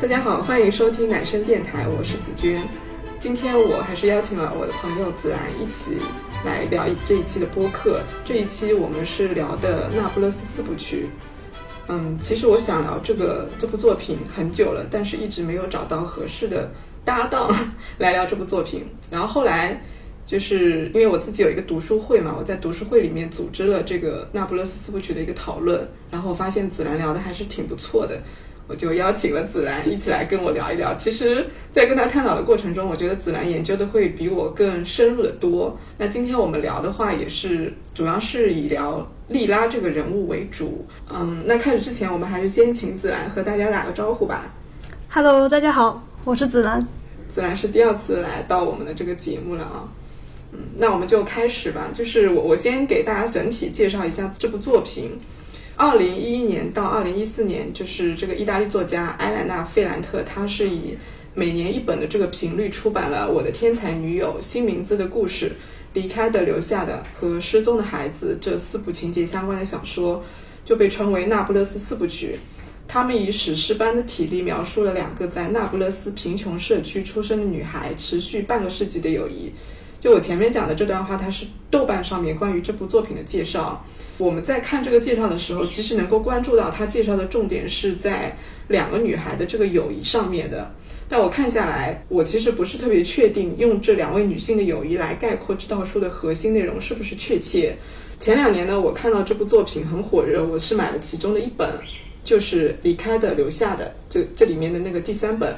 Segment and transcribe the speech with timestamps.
[0.00, 2.62] 大家好，欢迎收听奶声电台，我是紫娟。
[3.18, 5.96] 今天我还是邀请了我的朋友子然一起
[6.46, 8.00] 来聊这一期的播客。
[8.24, 11.06] 这一期我们是聊的《那不勒斯四部曲》。
[11.88, 16.70] 嗯，其实我想聊这个这部作品很久了，但是一直没有找到合适的
[17.04, 17.52] 搭档
[17.98, 18.86] 来聊这部作品。
[19.10, 19.82] 然后后来
[20.24, 28.22] 就是因为我自己有一个读书会嘛，我在读书会里面组织了这个《那不勒斯四部曲》的一个讨论，然后发现子然聊的还是挺不错的。
[28.68, 30.94] 我就邀请了子兰一起来跟我聊一聊。
[30.94, 35.74] 其实，在跟他探讨的过程中，我觉得子兰研究的会比我更深入的多。
[35.96, 40.86] 那今天我们聊的话，也是主要是以聊莉拉这个人物为主。
[41.10, 44.52] 嗯，那开始之前，我们还是先请子兰和大家打个招呼吧。
[45.08, 46.86] Hello，大家好，我是子兰。
[47.34, 49.88] 子兰是第二次来到我们的这个节目了啊。
[50.52, 51.88] 嗯，那我们就开始吧。
[51.94, 55.18] 就是我，我先给大家整体介绍一下这部作品。
[55.78, 60.98] 二零一一年到二零一四年，就是这个意大利作家埃莱娜·费兰特，他是以
[61.34, 65.46] 每年一本的这个频率出版了《我的天才女友》、《新名字的故事》、
[65.92, 70.20] 《离开的、留下的》和《失踪的孩子》这四部情节相关的小说，
[70.64, 72.34] 就被称为《那不勒斯四部曲》。
[72.88, 79.52] 他们以史诗般的体力描述了两个在那不勒斯贫穷社区出生的女孩持续半个世纪的友谊。
[80.00, 83.84] 就我前面讲的这段话，它是豆瓣上面关于这部作品的介绍。
[84.18, 88.36] 我们在看这个介绍的时候，其实能够关注到他介绍的重点是在
[88.66, 90.68] 两个女孩的这个友谊上面的。
[91.08, 97.74] 但我看下来，我其实不是特别确定用这两位女性的友谊来概括这套书的核心内容是不是确切。
[98.18, 101.70] 前两年呢，我看到这部作品很火热，我是买了其中的一本，
[102.24, 105.54] 就是《离开的留下的》这这里面的那个第三本。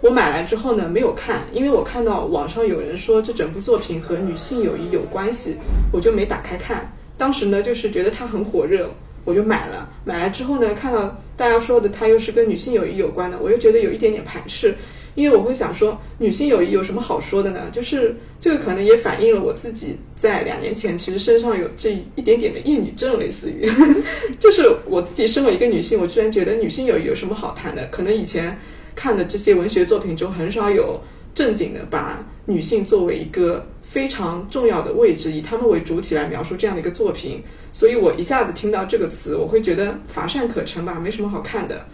[0.00, 5.54] 我买来之后呢，没有看，因为我看到网上有人说这整部作品和女性友谊有关系，
[5.92, 6.92] 我就没打开看。
[7.16, 8.90] 当时呢，就是觉得它很火热，
[9.24, 9.88] 我就买了。
[10.04, 14.74] 买来之后呢，看到大家说的它又是跟女性友谊有关的，我又觉得有一点点排斥，
[15.14, 17.70] 因为我会想说，女性友谊有什么好说的呢？
[17.72, 23.68] 就是这个可能也反映了我自己在两年前其实身上有这一点点的厌女症，类似于，
[24.40, 27.86] 就是我自己身为一个女性，我居然觉得女性友谊有什么好谈的？
[27.92, 28.58] 可能以前
[28.96, 31.00] 看的这些文学作品中，很少有
[31.34, 33.64] 正经的把女性作为一个。
[33.94, 37.40] 非常重要的位置，以他们为主体来描述这样的一个作品，
[37.72, 41.86] 所以我一下子听到这个词，我会觉得乏善可陈吧，没什么好看的。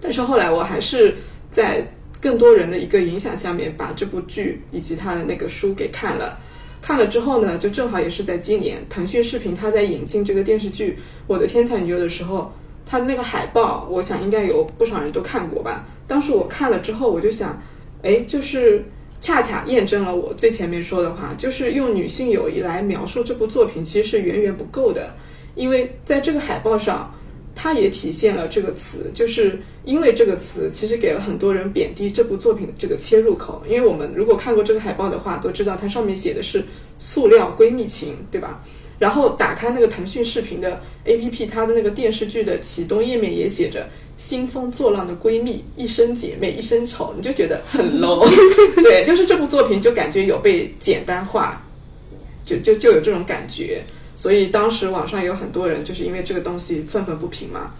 [0.00, 1.14] 但是后来我还是
[1.52, 1.86] 在
[2.20, 6.36] 更多人的一个影响下面，把这部剧以及他的那个书给看了。
[6.82, 10.90] 看了之后呢，就正好也是在今年，腾讯视频它在引进这个电视剧
[11.28, 12.52] 《我的天才女友》的时候，
[12.84, 15.86] 它的那个海报，我想应该有不少人都看过吧。
[16.08, 17.62] 当时我看了之后，我就想，
[18.02, 18.84] 哎，就是。
[19.24, 25.16] 恰恰验证了我最前面说的话，就是用女性友谊来描述这部作品，其实是远远不够的。
[25.54, 27.10] 因为在这个海报上，
[27.54, 33.62] 它也体现了这个词，就是因为这个词其实给了很多人贬低这部作品的这个切入口。
[33.66, 36.62] 因为我们如果看过这个海报的话，都知道它上面写的是
[37.00, 38.62] “塑料闺蜜情”，对吧？
[38.98, 43.88] 然后打开那个腾讯视频的 APP，它的那个电视剧的启动页面也写着。
[44.16, 48.26] 兴风作浪的闺蜜，一生姐妹一生仇，你就觉得很 low。
[48.82, 51.60] 对，就是这部作品就感觉有被简单化，
[52.44, 53.82] 就就就有这种感觉。
[54.16, 57.72] 所以当时网上有很多人就是因为这个东西愤愤不平嘛。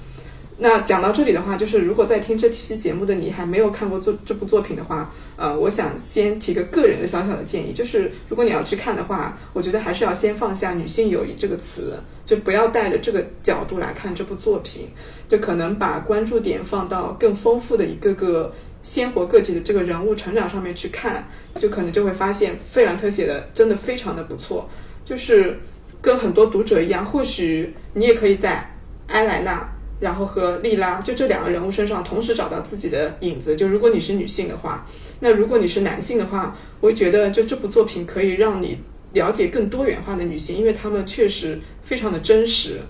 [0.57, 14.89] 那讲到这里的话，就是如果在听这期节目的你还没有看过作这部作品的话，呃，我想先提个个人的小小的建议，就是如果你要去看的话，我觉得还是要先放下“女性友谊”这个词，就不要带着这个角度来看这部作品，
[15.29, 18.55] 就可能把关注点放到更丰富的一个个
[18.85, 21.27] 鲜活个体的这个人物成长上面去看，
[21.59, 24.71] 就可能就会发现费兰特写的真的非常的不错，
[25.05, 25.59] 就是
[26.01, 28.71] 跟很多读者一样，或许你也可以在
[29.09, 29.69] 埃莱娜。
[30.05, 33.57] 然后和莉拉就这两个人物身上同时找到自己的影子。
[33.57, 34.87] 就如果你是女性的话，
[35.19, 38.79] 那如果你是男性的话，我觉得就这部作品可以让你
[39.15, 42.81] 了解更多元化的女性，因为她们确实非常的真实。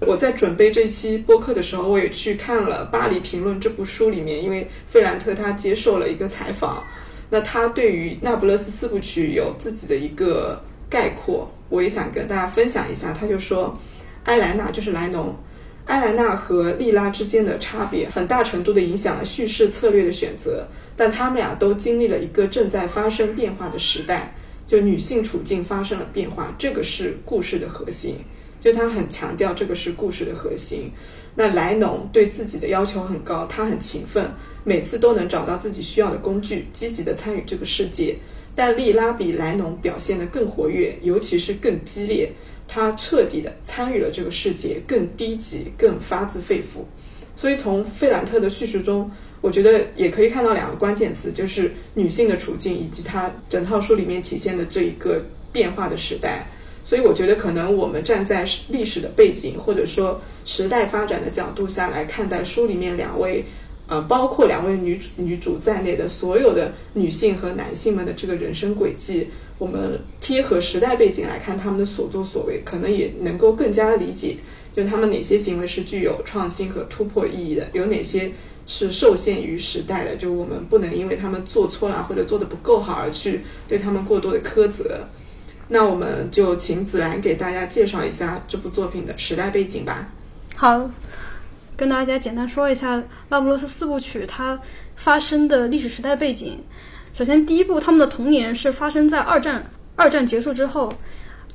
[0.00, 6.84] 我在准备这期播客的时候，我也去看了《巴黎评论》这部书里面，因为费兰特他接受了一个采访，
[7.30, 13.14] 那他对于《那不勒斯四部曲》有自己的一个概括，我也想跟大家分享一下。
[13.18, 13.74] 他就说，
[14.24, 15.34] 埃莱娜就是莱农。
[15.88, 20.68] 埃莱娜和莉拉之间的差别，很大程度地影响了叙事策略的选择。
[20.94, 24.34] 但他们俩都经历了一个正在发生变化的时代，
[24.66, 28.16] 就女性处境发生了变化，这个是故事的核心。
[28.60, 30.90] 就他很强调这个是故事的核心。
[31.34, 34.30] 那莱农对自己的要求很高，他很勤奋，
[34.64, 38.16] 每次都能找到自己需要的工具，积极地参与这个世界。
[38.54, 42.30] 但莉拉比莱农表现得更活跃，尤其是更激烈。
[42.68, 46.84] 他彻底的参与了这个世界，更低级，更发自肺腑。
[47.34, 49.10] 所以从费兰特的叙述中，
[49.40, 56.46] 我觉得也可以看到两个关键词，就是女性的处境以及她整套书里面体现的这一个变化的时代。
[56.84, 63.44] 所以我觉得可能我们站在历史的背景或者说时代发展的角度下来看待书里面两位，
[63.88, 69.28] 呃，包括两位女女主在内的所有的女性和男性们的这个人生轨迹，
[69.58, 74.36] 我们贴合时代背景来看他们的所作所为，可能也能够更加理解，
[74.74, 78.30] 就他们哪些行为是具有创新和突破意义的，有哪些
[78.68, 85.00] 是受限于时代的，就我们不能因为他们做错了或者做的不够好而去对他们过多的苛责。
[85.68, 90.08] 那我们就请子兰给大家介绍一下这部作品的时代背景吧。
[90.54, 90.88] 好，
[91.76, 92.96] 跟大家简单说一下
[93.28, 94.58] 《拉布罗斯四部曲》它
[94.96, 96.58] 发生的历史时代背景。
[97.18, 100.94] 首先，第一部他们的童年是发生在二战，二战结束之后。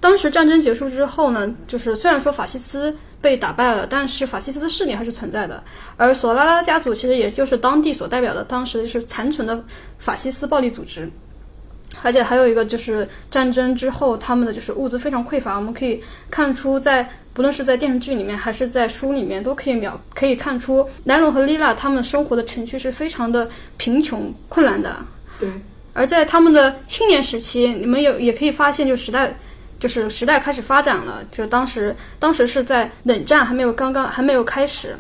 [0.02, 5.64] 当时战争结束之后呢，就是虽然说法西斯被打败了，但是法西斯的势力还是存在的。
[5.96, 9.64] 而索拉拉家族其实也就是当地所代表的，当时是残存的
[10.00, 11.10] 法西斯暴力组织。
[12.02, 15.56] 而且还有一个就是战争之后，他们的就是物资非常匮乏。
[15.56, 24.94] 我们可以看出，在不论是在电视剧里面还是在书里面，都可以描可以看出，莱农和莉拉他们生活的程序是非常的贫穷困难的。
[25.40, 25.50] 对。
[25.94, 29.36] 而在他们的青年时期，你们有也可以发现，就时代
[29.80, 31.24] 就是时代开始发展了。
[31.32, 34.96] 就当时当时是在冷战还没有刚刚还没有开始。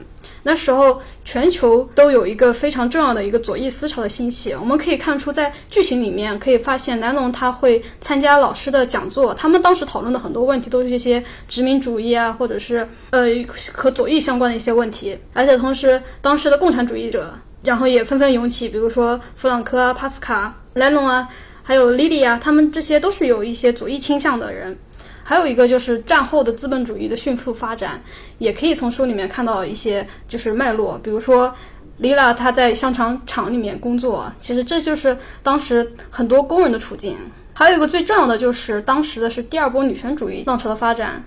[0.45, 4.53] 那时候，全球都有一个非常重要的一个左翼思潮的兴起。
[4.53, 13.29] 我们可以看出，在剧情里面可以发现，南农他会参加老师的讲座，他们当时讨论的很多问题都是一些殖民主义啊，或者是呃
[13.71, 15.17] 和左翼相关的一些问题。
[15.31, 21.27] 而且同时，当时的共产主义者，然后也纷纷涌起，比如说弗朗科啊、帕斯卡、莱农啊，
[21.63, 24.77] 还有莉莉啊，他们这些都是有一些左翼倾向的人。
[25.25, 28.03] 还有一个就是战后的资本主义的迅速发展，
[28.39, 30.99] 也可以从书里面看到一些就是脉络。
[31.01, 31.55] 比如说，
[31.99, 37.15] 莉拉她在香肠厂里面工作，其实这就是当时很多工人的处境。
[37.53, 41.23] 还有一个最重要的就是当时的是第二波女权主义浪潮的发展。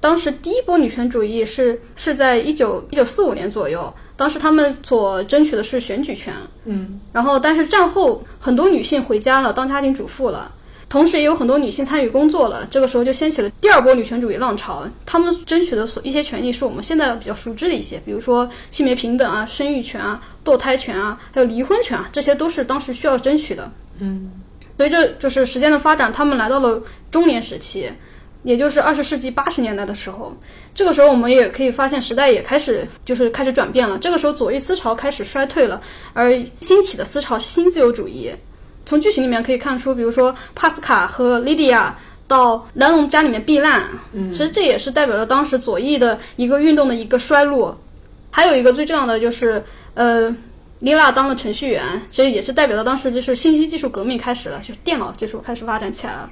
[0.00, 6.32] 当时第一波女权主义是是在一九一九四五年左右，当时他们所争取的是选举权。
[6.64, 10.52] 嗯，然后但是战后很多女性回家了，当家庭主妇了。
[10.86, 14.86] 同时也有很多女性参与工作了，这个时候就掀起了第二波女权主义浪潮。
[15.04, 23.72] 她们争取的所一些权利是我们现在比较熟知的一些，比如说性别平等啊、生育权啊、堕胎权啊，还有离婚权啊，这些都是当时需要争取的。
[23.98, 24.30] 嗯，
[24.76, 27.90] 随着就是时间的发展，他们来到了中年时期，
[28.44, 30.32] 也就是二十世纪八十年代的时候。
[30.72, 33.98] 这个时候我们也可以发现时代也开始就是开始转变了。
[33.98, 35.80] 这个时候左翼思潮开始衰退了，
[36.12, 36.30] 而
[36.60, 38.30] 兴起的思潮是新自由主义。
[38.86, 47.78] 从剧情里面可以看出，比如说帕斯卡和莉迪亚到南龙家里面避难，嗯，其实这也是代表了当时左翼的一个运动的一个衰落。
[48.30, 49.62] 还有一个最重要的就是，
[49.94, 50.34] 呃，
[50.80, 56.28] 莉拉当了程序员，其实也是代表了当时就是信息技术革命开始了，就是电脑技术开始发展起来了。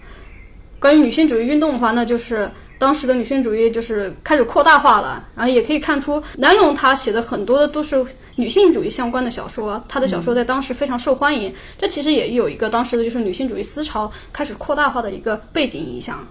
[0.82, 8.04] 关于女性主义运动的话，那就是当时的女性主义就是开始扩大化了，然后也可以看出南龙他写的很多的都是
[8.34, 11.54] 女性主义相关的小说，他的小说在当时非常受欢迎。
[11.78, 16.26] 这其实也有一个当时的就是女性主义思潮开始扩大化的一个背景影响。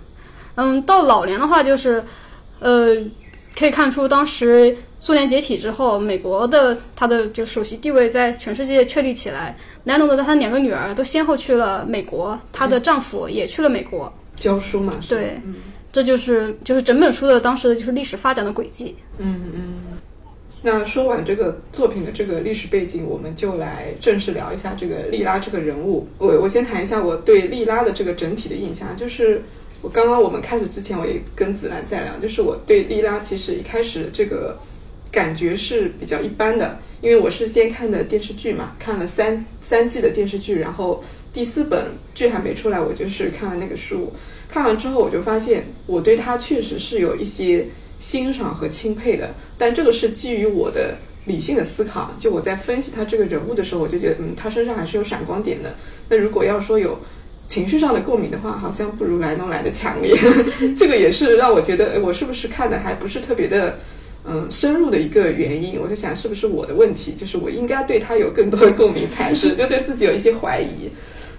[0.55, 2.03] 嗯，到老年的话，就是
[2.59, 2.97] 呃，
[3.57, 9.57] 可以看出当时苏联解体之后，美国的他的就首席地位在全世界确立起来。
[9.85, 14.11] 南龙的他两个女儿都先后去了美国，她的丈夫也去了美国。
[14.41, 15.39] 教书嘛，对，
[15.93, 18.95] 这就是就是整本书的当时的就是历史发展的轨迹。
[19.19, 19.61] 嗯嗯。
[20.63, 26.07] 那说完这个作品的这个历史背景，我们就来正式聊一下这个莉拉这个人物。
[26.17, 29.41] 我我先谈一下我对莉拉的这个整体的印象，就是
[29.81, 34.59] 我刚刚我们开始之前，我也跟子兰在聊，就是我对莉拉其实一开始这个
[35.11, 44.11] 感觉是比较一般的，因为我是先看的电视剧嘛，看了三三季的电视剧，然后第四本剧还没出来，我就是看了那个书。
[44.49, 47.65] 看完之后，我就发现我对他确实是有一些
[47.99, 50.95] 欣赏和钦佩的，但这个是基于我的
[51.25, 52.11] 理性的思考。
[52.19, 55.73] 就我在分析他这个人物的时候，我就觉得，嗯，他身上还是有闪光点的。
[56.09, 56.99] 那如果要说有
[57.47, 60.13] 情绪上的共鸣的话，好像不如莱农来的强烈。
[60.77, 63.79] 这个也是让我觉得，我是不是看的还不是特别的，
[64.25, 65.79] 嗯，深入的一个原因。
[65.79, 67.13] 我在想，是不是我的问题？
[67.13, 70.89] 就是我应该对他有更多的共鸣才是，就对自己有一些怀疑。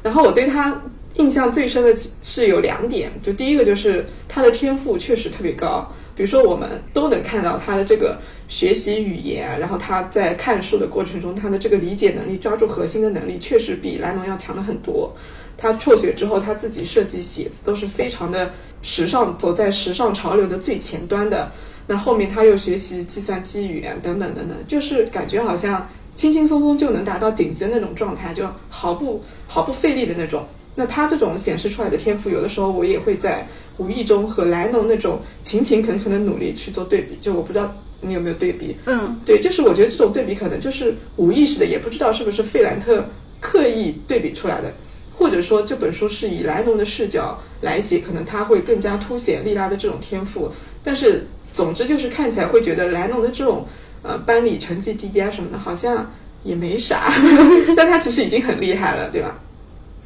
[0.02, 0.80] 然后我对他。
[1.16, 8.16] 印象最深的是有两点，就第一个就是他的天赋确实特别高，比如说我们都能看到他的这个
[8.49, 15.14] 学习语言，然后他在看书的过程中，他的这个理解能力、抓住核心的能力，确实比莱农要强了很多。
[15.59, 21.52] 他辍学之后，他自己设计写字都是非常的时尚，走在时尚潮流的最前端的。
[21.87, 30.47] 那后面他又学习计算机语言等等等等，就是感觉好像轻轻松松就能达到顶级的那种状态，就毫不毫不费力的那种。
[30.75, 37.18] 那他这种显示出来的天赋，有的时候我也会在无意中和莱农那种勤勤恳恳的努力去做对比。
[37.21, 38.75] 就我不知道你有没有对比？
[38.87, 43.04] 嗯，对，就是我觉得这种对比可能就是无意识的，也不知道是不是费兰特
[43.38, 44.73] 刻意对比出来的，
[45.14, 50.50] 或者说这本书是以莱农的视角来写，可能他会更加凸显莉拉的这种天赋。
[50.82, 53.66] 但是总之就是看起来会觉得莱农的这种
[54.02, 56.11] 呃班里成绩第一啊什么的，好像
[56.44, 57.12] 也没啥，
[57.76, 59.38] 但他其实已经很厉害了，对吧？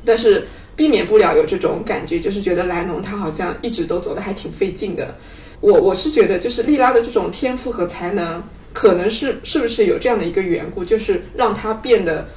[0.06, 0.46] 但是
[0.76, 5.14] 避免不了有这种感觉，就是觉得莱农他好像一直都走的还挺费劲的。
[5.60, 12.28] 我我是觉得，就是莉拉的这种天赋和才能，可能是是不是有这样的一个缘故，就是让他变得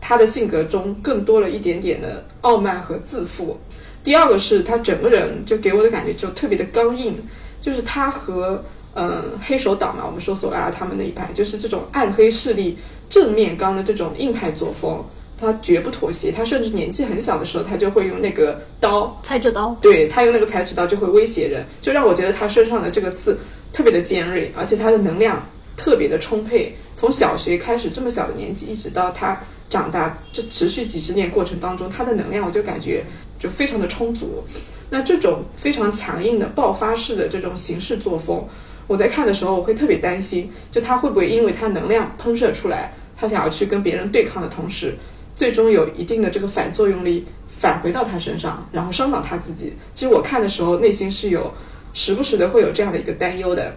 [0.00, 3.58] 他的性格中更多了一点点的傲慢和自负。
[4.02, 7.14] 第二个是他整个人就给我的感觉就特别的刚硬，
[7.60, 15.04] 就是他和嗯黑手党嘛，我们说索拉他们那一派，就是这种暗黑势力正面刚的这种硬派作风。
[15.40, 23.38] 他绝不妥协，他甚至年纪很小的时候，他就会用那个刀，裁纸刀，对他用那个裁纸刀就会威胁人，就让我觉得他身上的这个刺
[23.72, 25.42] 特别的尖锐，而且他的能量
[25.76, 26.76] 特别的充沛。
[26.94, 33.02] 从小学开始这么小的年纪，一直到他长大，这持续几十年过程当中，他的能量我就感觉
[33.38, 34.44] 就非常的充足。
[34.90, 38.46] 那这种非常强硬的爆发式的这种行事作风，
[38.86, 44.94] 我在看的时候我会特别担心，就他会不会因为他能量喷射出来，他想要去跟别人对抗的同时。
[45.40, 47.24] 最终有一定的这个反作用力
[47.58, 49.72] 返回到他身上，然后伤到他自己。
[49.94, 51.50] 其实我看的时候，内心是有
[51.94, 53.74] 时不时的会有这样的一个担忧的。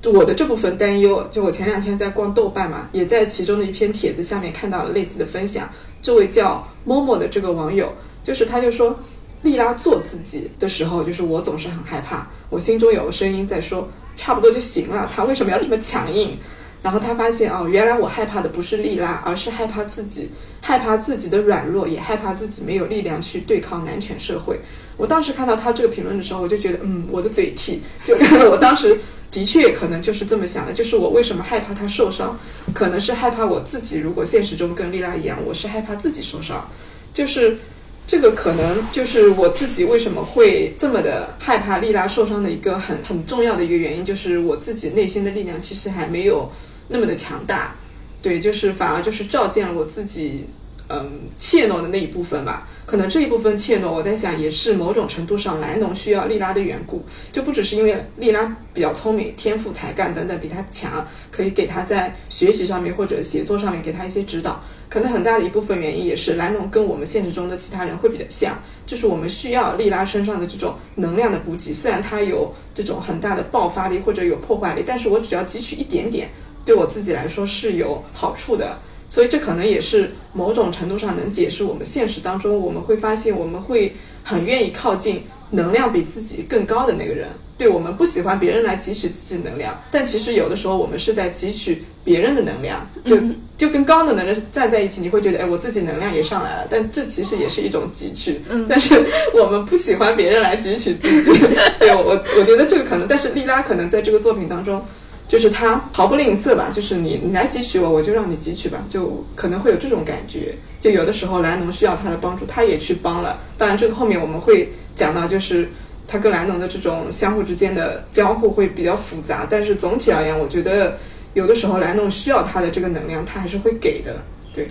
[0.00, 5.68] 就我的这部分担忧，就我前两天在逛豆瓣嘛，也在其中的一篇帖子下面看到了类似的分享。
[6.00, 7.92] 这位叫 Momo 的这个网友，
[8.24, 8.98] 就是他就说，
[9.42, 16.38] 莉拉做自己的时候，就是我总是很害怕，我心中有个声音在说，差不多就行了，他为什么要这么强硬？
[16.82, 20.30] 然后他发现哦，原来我害怕的不是莉拉，而是害怕自己，
[20.60, 24.58] 害怕自己的软弱，也害怕自己没有力量去对抗男权社会。
[24.96, 28.16] 我当时看到他这个评论的时候，我就觉得，嗯，我的嘴替，就
[28.48, 28.98] 我当时
[29.30, 32.38] 的确可能就是这么想的，就是我为什么害怕他受伤，
[32.72, 36.68] 可能是害怕我自己如果现实中跟莉拉一样，我是害怕自己受伤，
[37.12, 37.58] 就是
[38.06, 46.50] 这个可能就是我自己为什么会这么的害怕莉拉受伤的一个很很重要的一个原因，就是我自己内心的力量其实还没有。
[46.88, 47.74] 那么的强大，
[48.22, 50.46] 对，就是反而就是照见了我自己，
[50.88, 52.66] 嗯，怯懦的那一部分吧。
[52.86, 64.64] 可能这一部分怯懦，我在想也是某种程度上莱农需要莉拉的缘故，就不只是因为莉拉比较聪明、天赋、才干等等比他强，可以给他在学习上面或者写作上面给他一些指导。
[64.88, 71.74] 可能很大的一部分原因也是莱农跟我们现实中的其他人会比较像，就是我们需要莉拉身上的这种能量的补给。
[71.74, 76.30] 虽然他有这种很大的爆发力或者有破坏力，但是我只要汲取一点点。
[76.68, 78.76] 对我自己来说是有好处的，
[79.08, 85.22] 所以这可能也是某种程度上能解释我们现实当中我们会发现我们会很愿意靠近
[85.52, 87.28] 能量比自己更高的那个人。
[87.56, 93.16] 对我们不喜欢别人来汲取自己能量，但其实有的时候我们是在汲取别人的能量，就
[93.56, 98.40] 就跟高的能量站在一起，你会觉得哎，我自己能量也上来了，但这其实也是一种汲取。
[98.50, 98.94] 嗯，但是
[99.34, 101.46] 我们不喜欢别人来汲取自己。
[101.80, 104.84] 对我，我觉得这个可能，但是莉拉可能在这个作品当中。
[105.28, 110.54] 就是他毫不吝啬吧，就是你你来汲取我，我就让你汲取吧，就可能会有这种感觉。
[110.80, 113.38] 就有的时候莱农需要他的帮助，他也去帮了。
[113.58, 115.68] 当然，这个后面我们会讲到，就是
[116.06, 119.46] 他跟莱农的这种相互之间的交互会比较复杂。
[119.50, 120.96] 但是总体而言，我觉得
[121.34, 124.16] 有的时候莱农需要他的这个能量，他还是会给的。
[124.54, 124.66] 对，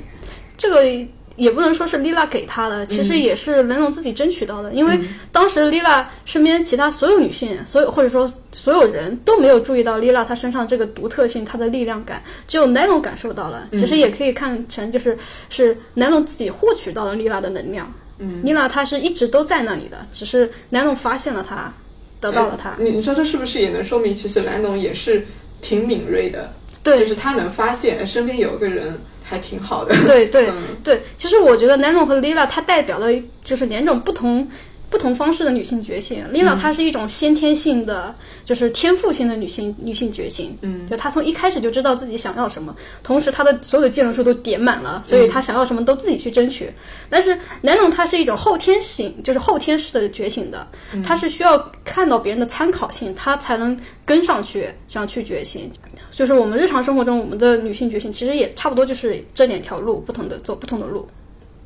[0.58, 1.08] 这个。
[1.38, 4.74] 也不能说是丽拉给他的，其实也是雷农自己争取到的。
[4.74, 5.00] 因为
[5.32, 13.70] 当时丽拉身边其他所有女性，所有或者说所有人都没有注意到丽拉她身上这个独特性，她的力量感，只有莱农感受到了。
[13.72, 15.16] 其实也可以看成就是
[15.50, 17.92] 是莱农自己获取到了丽拉的能量。
[18.18, 21.72] 嗯，丽拉她是一直都在那里的，只是莱农发现了她，
[22.20, 22.74] 得到了她。
[22.80, 25.24] 你你说这是不是也能说明，其实莱农也是
[25.62, 26.52] 挺敏锐的？
[26.82, 29.00] 对，就是他能发现身边有一个人。
[29.30, 30.50] 还挺好的，对对
[30.84, 34.48] 对，其实我觉得 Nano 和 Lila 它代表的就是两种不同。
[34.90, 38.16] 不同方式的女性觉醒，Lila 她是一种先天性的，
[38.46, 40.58] 就是天赋性的女性女性觉醒。
[40.62, 46.72] 嗯，就她从一开始就知道自己想要什么，同时她的所有的技能树都点满了，所以她想要什么都自己去争取。
[47.10, 50.66] 但是 Nano 它是一种后天性，就是后天式的觉醒的，
[51.04, 55.70] 它是需要看到别人的参考性，她才能跟上去，这样去觉醒。
[56.12, 61.06] 就是我们日常生活中，我们的女性觉醒其实也差不多，就是这两条路，不同的走不同的路。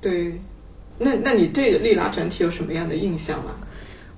[0.02, 0.42] 对。
[1.02, 3.52] 那那你对莉拉整体有什么样的印象吗？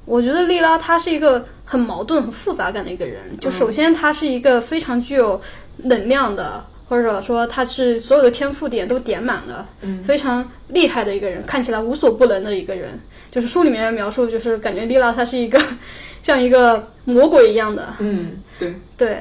[0.06, 3.18] 我觉得莉拉她是一个很矛盾、很复杂感的一个人。
[3.40, 5.42] 就首先她是一个非常具有
[5.78, 13.00] 能量的，或者说她是所有的天赋点都点满了，嗯非常厉害的一个人，看起来无所不能的一个人。
[13.32, 15.60] 就是书里面描述，就是感觉莉拉她是一个
[16.22, 19.18] 像一个魔鬼一样的，嗯，对，对。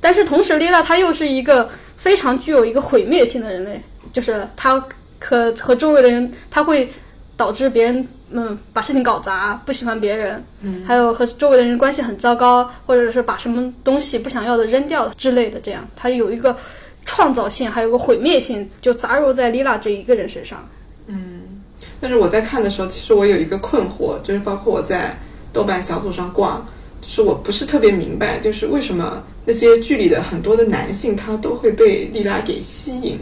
[0.00, 4.82] 但是同时，莉拉她又是一个非常具有一个毁灭性的人类，就是她
[5.20, 6.88] 和和周围的人，他会
[7.36, 16.56] 导致别人嗯把事情搞砸，不喜欢别人，嗯，还有和周围的人关系很糟糕，或者是把什么东西不想要的扔掉之类的，这样他有一个
[17.04, 20.66] 创造性，还有个毁灭性，就杂糅在丽拉这一个人身上。
[21.06, 21.40] 嗯
[22.00, 25.14] 但是我在看的时候，其实我有一个困惑，就是包括我在
[25.52, 26.66] 豆瓣小组上逛，
[27.02, 33.18] 就是我不是特别明白，就是为什么那些剧里的很多的男性他都会被莉拉给吸引，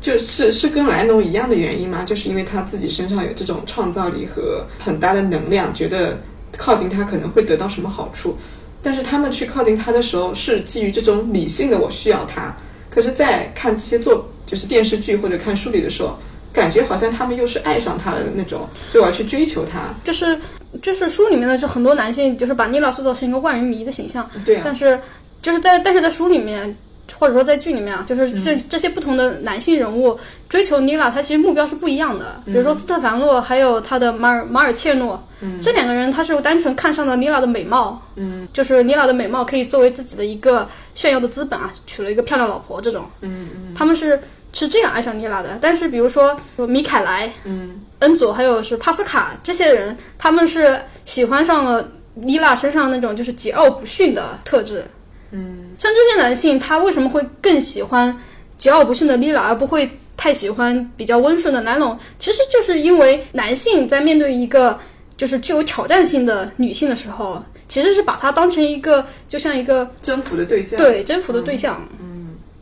[0.00, 2.04] 就是是跟莱农一样的原因吗？
[2.04, 6.18] 就是因为他自己身上有这种创造力和很大的能量，觉得
[6.56, 8.36] 靠近他可能会得到什么好处，
[8.82, 12.56] 但是他们去靠近他的时候是基于这种理性的我需要他，
[12.90, 16.18] 可是，在看这些作就是电视剧或者看书里的时候。
[16.50, 19.94] 感觉好像他们又是爱上他了的那种，就我要去追求他。
[20.02, 20.36] 就是
[20.82, 24.98] 就是书里面的是很多男性，就是把尼拉塑造成一个万人迷的形象，对啊，但是
[25.40, 26.74] 就是在但是在书里面，
[27.16, 32.42] 或者说在剧里面啊，就是这、这些不同的男性人物追求妮拉，他其实目标是不一样的。
[32.44, 35.60] 比如说斯特凡诺，还有他的马尔马尔切诺，嗯。
[35.62, 38.46] 这两个人他是单纯看上了妮拉的美貌，嗯。
[38.52, 43.74] 就是妮拉的美貌可以作为自己的一个炫耀的资本啊，娶了一个漂亮老婆这种，嗯嗯。
[43.74, 44.20] 他们是
[44.52, 45.58] 是这样爱上妮拉的。
[45.60, 47.80] 但是比如说米凯莱、嗯。
[48.00, 54.84] 恩佐还有是帕斯卡这些人，他们是喜欢上了妮拉身上那种就是桀骜不驯的特质。
[55.30, 58.16] 嗯像这些男性，他为什么会更喜欢
[58.58, 61.98] 桀骜不驯的莉拉，而不会太喜欢比较温顺的南龙？
[62.18, 64.78] 其实就是因为男性在面对一个
[65.16, 71.86] 就是具有挑战性的女性的时候，其实是把她当成一个就像一个征服的对象。，对征服的对象。
[72.00, 72.06] 嗯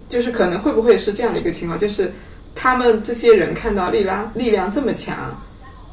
[0.09, 2.13] 就是可能会不会是这样的一个情况，就是
[2.55, 5.17] 他们这些人看到莉拉力量这么强，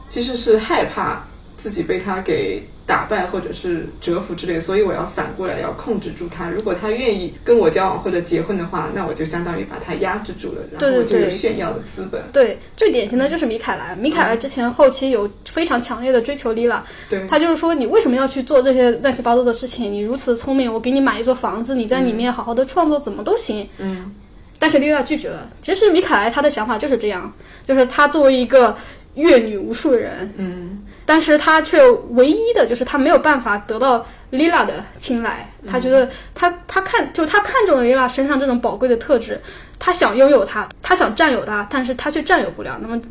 [0.07, 1.25] 其实是害怕
[1.57, 6.49] 自己被他给打败或者是折服之类，所以我要反过来要控制住他。
[6.49, 12.21] 如果他愿意跟我交往或者结婚的话，那我就相当于把他压制住了，然后我就有炫耀的资本。
[12.33, 13.95] 对，最典型的就是米凯莱。
[13.95, 19.91] 米凯莱之前后期有非常强烈的追求莉拉，对，他就是说，你为什么要去做这些乱七八糟的事情？
[19.91, 23.67] 你如此聪明，我给你买一座房子，你在里面好好的创作，怎么都行。
[23.77, 24.13] 嗯
[24.59, 25.49] 但是莉拉拒绝了。
[25.61, 27.33] 其实米凯莱他的想法就是这样，
[27.67, 28.73] 就是他作为一个
[29.15, 35.49] 阅女无数的人，嗯但是他却唯一的就是他没有办法得到莉拉的青睐。
[35.67, 39.39] 他觉得他他看就他看中了丽拉身上这种宝贵的特质，
[39.79, 42.77] 他想拥有它，他想占有它，但是他却占有不了。
[42.81, 43.01] 那么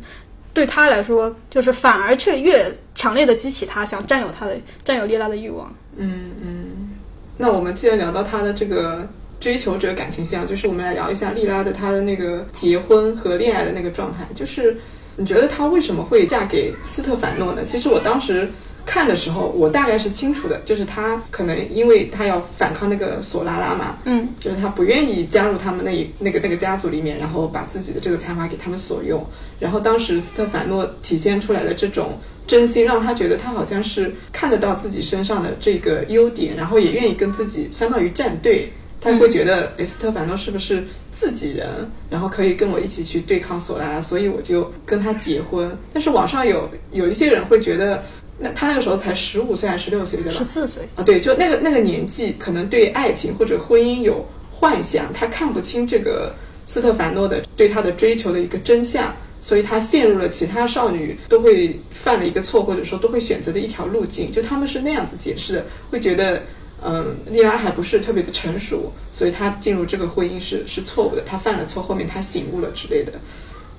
[0.53, 5.73] 对他来说，就是反而却越强烈的激起他想占有他的占有丽拉的欲望。
[5.95, 6.89] 嗯嗯。
[7.37, 9.07] 那我们既然聊到他的这个
[9.39, 14.19] 追求者感情线啊，就是我们来聊一下莉拉的她的那个结婚和恋爱的那个状态。
[14.35, 14.77] 就是
[15.15, 17.63] 你觉得她为什么会嫁给斯特凡诺呢？
[17.67, 18.49] 其实我当时
[18.85, 29.25] 看的时候，我大概是清楚的，就是她可能因为她要反抗那个索拉拉嘛，嗯，就是她不愿意加入他们那一那个那个家族里面，然后把自己的这个才华给他们所用。
[29.59, 38.71] 然后当时斯特凡诺体现出来的这种真心，让他觉得他好像是看得到自己身上的这个优点，然后也愿意跟自己相当于站队。
[38.99, 40.81] 他会觉得，诶，斯特凡诺是不是
[41.23, 45.71] 自己人，然后可以跟我一起去对抗索拉拉，所以我就跟他结婚。
[45.93, 48.03] 但是网上有有一些人会觉得，
[48.37, 50.31] 那他那个时候才十五岁还是十六岁，对吧？
[50.31, 50.83] 十四岁。
[50.97, 64.29] 啊，对，就那个那个年纪，可能对爱情或者婚姻有幻想，他看不清这个斯特凡诺的对他的追求的一个真相，所以他陷入了其他少女都会犯的一个错，或者说都会选择的一条路径。
[64.29, 66.41] 就他们是那样子解释的，会觉得，
[66.85, 73.13] 嗯，莉拉还不是特别的成熟，所以她进入这个婚姻是是错误的，她犯了错，后面她醒悟了之类的。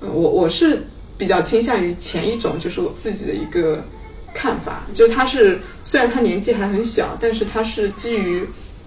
[0.01, 0.85] 嗯，我我是
[1.17, 3.83] 比较倾向于前一种，就是我自己的一个
[4.33, 8.45] 看法，就是他是虽然他年纪还很小，但是他是基于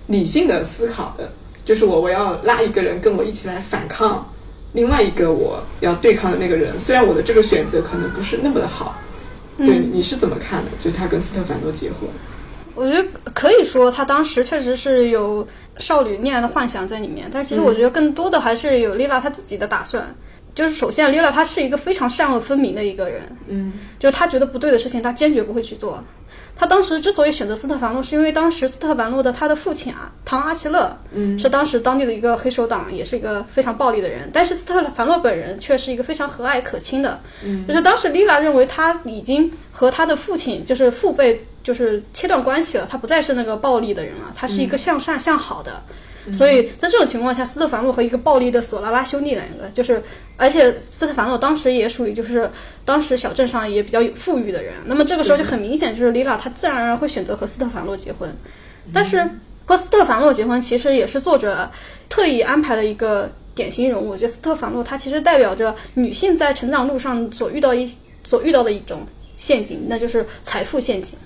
[0.09, 1.33] 理性的思考的，
[1.65, 4.29] 就是我我要拉一个人跟我一起来反抗
[4.75, 9.01] 另外一个我要对抗的那个人，虽然我的这个选择可能不是那么的好，
[9.57, 10.71] 对，你是怎么看的？
[10.83, 12.09] 就他跟斯特凡诺结婚，
[12.79, 15.47] 我觉得可以说，他当时确实是有
[15.79, 20.15] 少女恋爱的幻想在里面，但其实我觉得更多的还是有丽拉她自己的打算。
[20.55, 26.03] 就是首先，丽拉她是一个非常善恶分明的一个人，嗯就是她觉得不对的事情，她坚决不会去做。
[26.57, 34.29] 她当时之所以选择斯特凡诺，是因为当时斯特凡诺的他的父亲啊，唐阿奇勒，嗯是当时当地的一个黑手党，也是一个非常暴力的人。
[34.33, 45.83] 但是斯特凡诺本人却是一个非常和蔼可亲的，嗯就是当时丽拉认为他已经和他的父亲就是父辈就是切断关系了，他不再是那个暴力的人了，他是一个向善向好的。
[46.33, 50.03] 所以在这种情况下，斯特凡洛和一个暴力的索拉拉兄弟两个，就是
[50.39, 52.51] 而且斯特凡洛当时也属于就是
[52.87, 58.35] 当时小镇上也比较有富裕的人，那么这个时候就很明显，就是丽拉她自然而然会选择和斯特凡洛结婚，
[58.95, 59.29] 但是
[59.67, 61.71] 和斯特凡洛结婚其实也是作者
[62.09, 67.91] 特意安排的一个典型人物，就斯特凡洛他其实代表着女性在成长路上所遇到一
[68.25, 71.19] 所遇到的一种陷阱，那就是财富陷阱。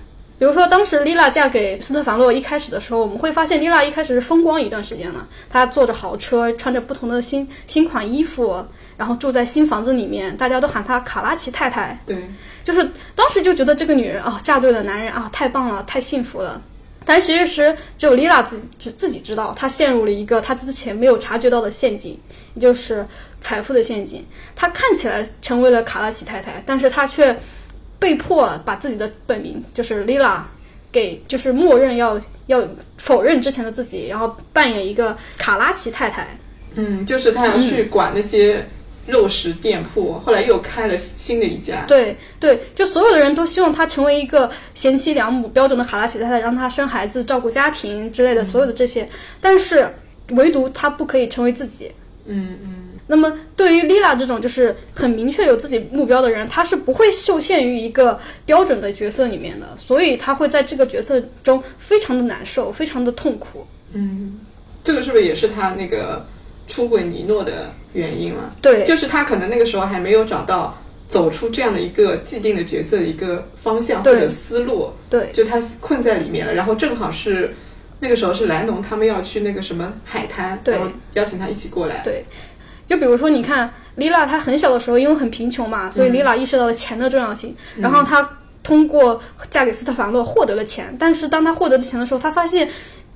[0.42, 5.24] 比如说，当时丽娜嫁给斯特凡洛一开始的时候，我们会发现丽娜一开始是风光一段时间了。
[5.48, 11.96] 她坐着豪车，穿着不同的新新款衣服，然后住在新房子里面，大家都喊她卡拉奇太太。
[12.04, 12.28] 对，
[12.64, 16.60] 就是当时就觉得这个女人啊，嫁对了男人啊，太棒了，太幸福了。
[17.04, 22.18] 但其实只有丽娜自自自己知道，她陷入了一个她之前没有察觉到的陷阱，
[22.54, 23.06] 也就是
[23.40, 24.26] 财富的陷阱。
[24.56, 27.38] 她看起来成为了卡拉奇太太，但是她却。
[28.02, 30.40] 被迫把自己的本名就是 Lila
[30.90, 32.62] 给就是默认要要
[32.98, 36.26] 否认之前的自己，然后扮演一个卡拉奇太太。
[36.74, 38.66] 嗯，就是他要去管那些
[39.06, 41.84] 肉食店铺，后来又开了新的一家。
[41.86, 49.08] 对对，就所有的人都希望他成为一个贤妻良母标准的卡拉奇太太，让他生孩子、照顾家庭之类的所有的这些，
[49.40, 49.88] 但是
[50.30, 51.90] 唯独他不可以成为自己。
[52.26, 52.91] 嗯嗯。
[53.12, 63.66] 那么，对于 Lila 这种就是很明确有自己目标的人，他是不会受限于一个标准的角色里面的，所以他会在这个角色中非常的难受，非常的痛苦。
[63.92, 64.40] 嗯，
[64.82, 66.24] 这个是不是也是他那个
[66.66, 68.50] 出轨尼诺的原因了？
[68.62, 70.78] 对，就是他可能那个时候还没有找到
[71.10, 74.90] 走出这样的一个既定的角色的一个方向或者思路。
[75.10, 77.54] 对，就他困在里面了，然后正好是
[78.00, 82.00] 那个时候是莱农他们要去那个什么海滩，然后邀请他一起过来。
[82.02, 82.24] 对。
[82.86, 87.54] 就比如说，你看 Lila，，她很小的时候因为很贫穷嘛，所以 Lila 意识到了钱的重要性。
[87.76, 88.28] 然后她
[88.62, 92.68] 通过嫁给斯特凡洛获得了钱，但是当她获得的钱的时候，她发现，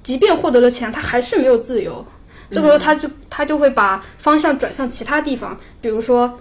[0.03, 2.05] 即便获得了钱，她还是没有自由。
[2.51, 6.39] 这个时候，她就她就会把方向转向其他地方，比如说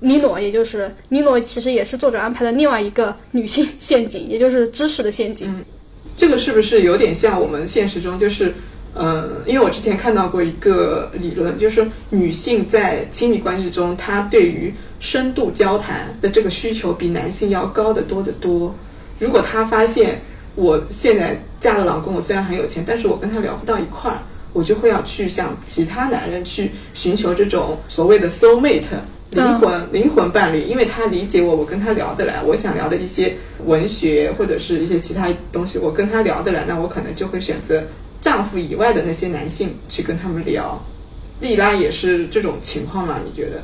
[0.00, 5.64] 尼诺，也就是尼诺，其实也是作者安排的另外一个女性陷阱，也就是知识的陷阱。
[6.16, 8.54] 这个是不是有点像我们现实中就是？
[9.00, 18.74] 嗯，因为我之前看到过一个理论，就是女性在亲密关系中，她对于深度交谈的这个需求比男性要高得多得多。
[19.20, 20.20] 如果她发现
[20.56, 24.18] 我现在嫁的老公，我虽然很有钱，但是我跟他聊不到一块儿，
[24.52, 28.82] 我就会要去向其他男人去寻求这种所谓的 soul mate
[29.30, 33.32] 灵魂灵魂伴侣，因为他理解我，我跟他聊得来，我想聊的一些
[33.64, 37.84] 文学或者是一些其他东西，我跟他聊得来，那我可能就会选择。
[38.20, 40.78] 丈夫以外的那些男性去跟他们聊，
[41.40, 43.20] 莉拉也是这种情况吗？
[43.24, 43.62] 你觉得？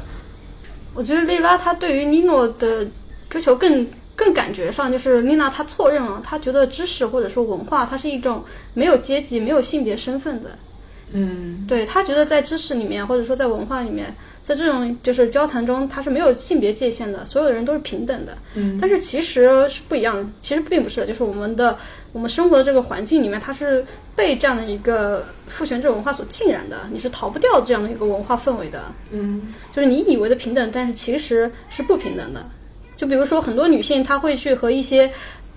[0.94, 2.86] 我觉得莉拉她对于尼诺的
[3.28, 10.50] 追求更更感觉上就是妮娜她错认了，她觉得知识或者说文化它是一种没有阶级、没有性别身份的。
[11.12, 14.14] 嗯，对她觉得在知识里面或者说在文化里面，
[14.44, 18.38] 在这种就是交谈中，它是没有性别界限的，所有的人都是平等的。
[18.54, 21.76] 嗯，但是其实是不一样的，其实并不是，就是我们的。
[22.14, 28.80] 我们生活的这个环境里面，它是被这样的一个父权制文化所浸染的，你是逃不掉这样的一个文化氛围的。
[29.10, 32.46] 嗯，就是你以为的平等，但是其实是不平等的。
[32.94, 35.10] 就比如说，很多女性她会去和一些。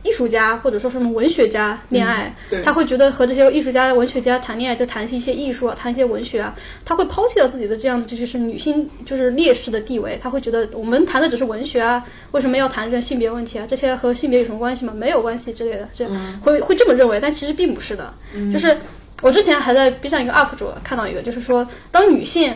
[0.08, 10.18] 艺术家或者说什么文学家恋爱，他会觉得和这些艺术家、文学家谈恋爱，就谈一些艺术啊，谈一些文学啊，他会抛弃掉自己的这样的，这就是女性就是劣势的地位。
[10.24, 13.66] 他会觉得我们谈的只是文学啊，为什么要谈这性别问题啊？
[13.68, 14.94] 这些和性别有什么关系吗？
[14.96, 16.08] 没有关系之类的，这
[16.42, 18.14] 会会这么认为，但其实并不是的。
[18.52, 18.78] 就是
[19.22, 22.54] 我之前还在 B 站一个 UP 主看到一个，就是说当女性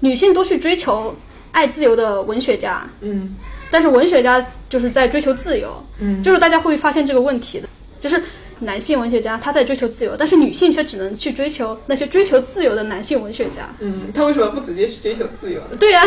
[0.00, 1.14] 女性都去追求
[1.50, 3.34] 爱自由的文学家，嗯。
[3.72, 8.22] 但是文学家就是在追求自由，嗯，就是大家会发现这个问题的，就是
[8.60, 13.74] 男性文学家他在追求自由，但是女性却只能去追求那些追求自由的男性文学家。
[13.80, 15.76] 嗯，他为什么不直接去追求自由呢？
[15.80, 16.02] 对呀，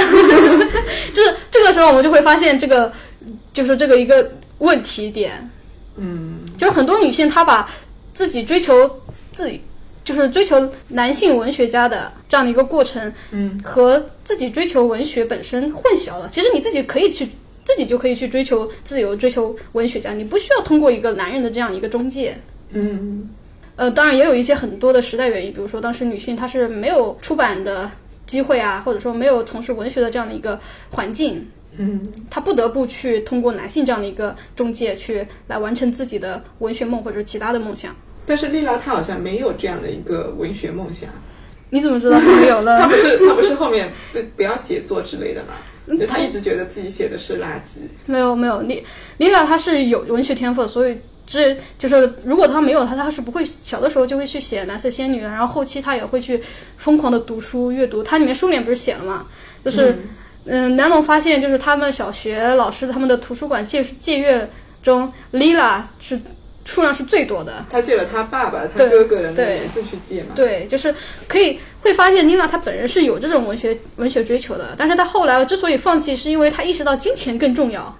[1.11, 2.93] 就是这个时候我们就会发现这个
[3.51, 5.49] 就是这个一个问题点。
[5.97, 7.69] 嗯，就是很多女性她把
[8.13, 8.89] 自己追求
[9.31, 9.51] 自。
[10.03, 16.29] 就是追求男性文学家的这样的一个过程，嗯，和自己追求文学本身混淆了。
[16.31, 17.27] 其实你自己可以去，
[17.65, 22.37] 自己就可以去追求自由，追求文学家，你不需要通过一个男人的这样一个中介。
[22.69, 23.27] 嗯，
[23.75, 27.89] 呃，当然也有一些很多的时代原因，比如说当时女性她是没有出版的
[28.25, 30.59] 机会啊，或者说没有从事文学的这样的一个
[30.91, 31.45] 环境，
[31.77, 37.95] 嗯，她不得不去通过男性这样的一个中介去来完成自己的文学梦或者其他的梦想。
[38.27, 41.09] 但是丽拉她好像没有这样的一个文学梦想，
[41.69, 42.79] 你怎么知道她没有呢？
[42.81, 45.53] 她不是她不是后面不不要写作之类的吗？
[45.99, 47.81] 就他一直觉得自己写的是垃圾。
[48.05, 48.83] 没有没有，丽
[49.17, 56.41] 丽拉她是有文学天赋，所以这就是如果他没有他，他是不会小的时候就会去写蓝色仙女，然后后期他也会去
[56.77, 58.03] 疯狂的读书阅读。
[58.03, 59.25] 它里面书里面不是写了嘛，
[59.63, 59.95] 就是
[60.45, 64.47] 嗯，南龙发现就是他们小学老师他们的图书馆借借阅
[64.83, 66.19] 中，Lila 是
[66.65, 67.65] 数量是最多的。
[67.69, 70.29] 他借了他爸爸、他哥哥的那个对名字去借嘛。
[70.35, 70.93] 对，就是
[71.27, 77.95] 可以会发现妮娜她本人是有这种文学文学追求的，但是她后来之所以放弃，是因为她意识到金钱更重要。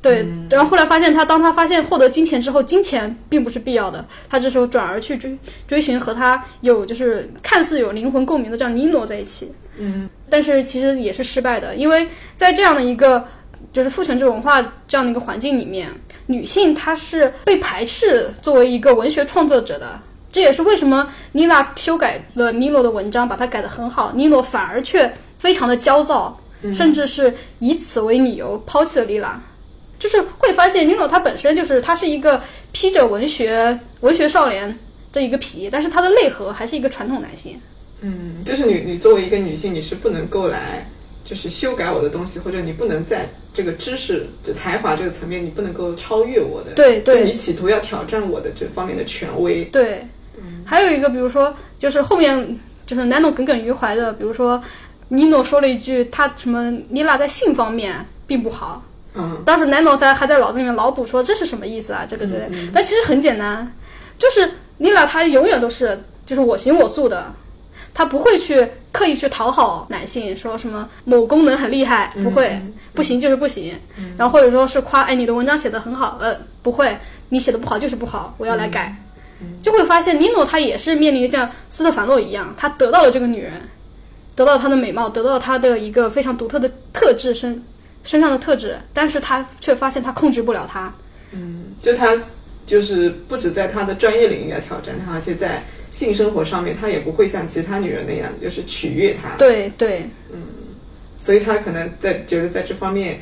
[0.00, 9.52] 对，然后后来发现她，当她发现获得金钱之后，金钱并不是必要的，她这时候转而去追追寻和她有就是看似有灵魂共鸣的这样尼诺在一起。
[9.78, 13.26] 嗯，但是其实也是失败的，因为在这样的一个
[13.72, 15.88] 就是父权制文化这样的一个环境里面，
[16.26, 20.00] 女性她是被排斥作为一个文学创作者的。
[20.34, 26.36] 这也是为什么妮娜修改了尼罗的文章，把它改得很好，尼罗反而却非常的焦躁，
[26.72, 29.40] 甚至是以此为理由抛弃了莉拉。
[29.96, 32.42] 就是会发现尼罗他本身就是他是一个
[32.72, 34.76] 披着文学文学少年
[35.12, 37.60] 这一个皮，但是他的内核还是一个传统男性。
[38.00, 40.84] 嗯，就是你你作为一个女性，你是不能够来
[41.24, 46.72] 就是修改我的东西，或者你不能在这个知识、就才华这个层面，你不能够超越我的。
[46.72, 49.64] 对对你企图要挑战我的这方面的权威。
[49.66, 50.04] 对，
[50.64, 54.62] 还有一个，比如说，就是后面就是 Nano 耿耿于怀的，比如说
[55.08, 58.82] 尼诺说了一句他什么妮拉在性方面并不好，
[59.14, 63.70] 嗯，当时 Nano 在还在脑子里面脑补说这是什么意思啊，这个之类，但其实很简单，
[64.18, 67.32] 就是妮拉她永远都是就是我行我素的，
[67.92, 72.60] 她不会去刻意去讨好男性，说什么某功能很厉害，不会，
[72.94, 73.78] 不行就是不行，
[74.16, 76.96] 然后或者说是夸哎你的文章写得很好，呃不会，
[77.28, 78.96] 你写的不好就是不好，我要来改。
[79.62, 83.52] 就会发现尼诺他也是面临像斯特凡诺一样，他得到了这个女人，
[84.36, 87.62] 得到她的美貌，得到她的一个非常独特的特质身
[88.02, 90.92] 身上的特质，但是他却发现他控制不了她。
[91.32, 92.16] 嗯就他
[92.66, 99.36] 就是不止在他的专业领域要挑战他，而且在性生活上面，他也不会像其他女人那样就是取悦她。
[99.36, 100.42] 对对嗯
[101.18, 103.20] 所以他可能在觉得在这方面，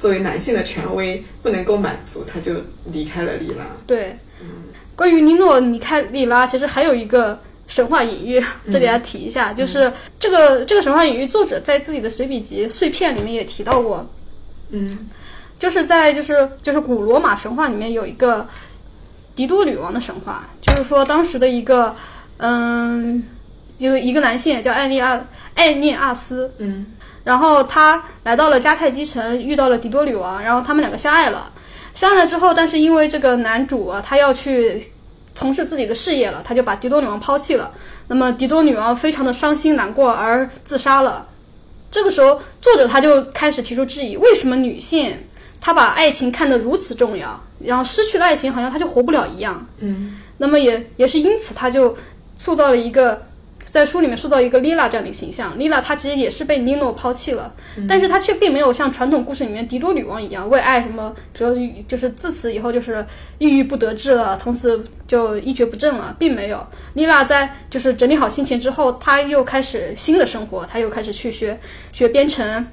[0.00, 2.52] 作为男性的权威不能够满足，他就
[2.92, 3.64] 离开了丽拉。
[3.86, 4.16] 对，
[4.96, 14.06] 关于尼诺尼开利拉，其实还有一个神话隐喻，这里要提一下，就是这个这个神话隐喻，作者在自己的随笔集《碎片》里面也提到过。
[14.70, 15.08] 嗯。
[15.56, 18.46] 就是在就是就是古罗马神话里面有一个
[19.34, 21.94] 狄多女王的神话，就是说当时的一个
[22.36, 23.22] 嗯，
[23.78, 26.86] 有一个男性叫艾利亚艾涅阿斯，嗯。
[27.22, 31.50] 然后他来到了迦太基城，遇到了狄多女王，然后他们两个相爱了。
[31.94, 34.82] 相爱了之后，但是因为这个男主啊，他要去
[35.34, 37.70] 从事自己的事业了，他就把狄多女王抛弃了。
[38.08, 41.26] 那么狄多女王非常的伤心难过而自杀了。
[41.90, 45.16] 这个时候，作者他就开始提出质疑：为什么女性
[45.60, 49.66] 她把爱情看得如此重要，然后失去了爱情，好像她就活不了一样？
[49.78, 51.96] 嗯那么也也是因此，他就
[52.36, 53.24] 塑造了一个
[53.74, 57.52] 在书里面塑造一个 Lila 这样的形象，Lila 她其实也是被 Nino 抛弃了，
[57.88, 61.56] 但是她却并没有像传统故事里面迪多女王一样为爱什么，比如
[61.88, 63.04] 就是自此以后就是
[63.38, 66.64] 郁郁不得志了，从此就一蹶不振了，并没有。
[66.94, 71.58] Lila 在就是整理好心情之后，她又开始新的生活，她又开始去学
[71.92, 72.64] 学编程。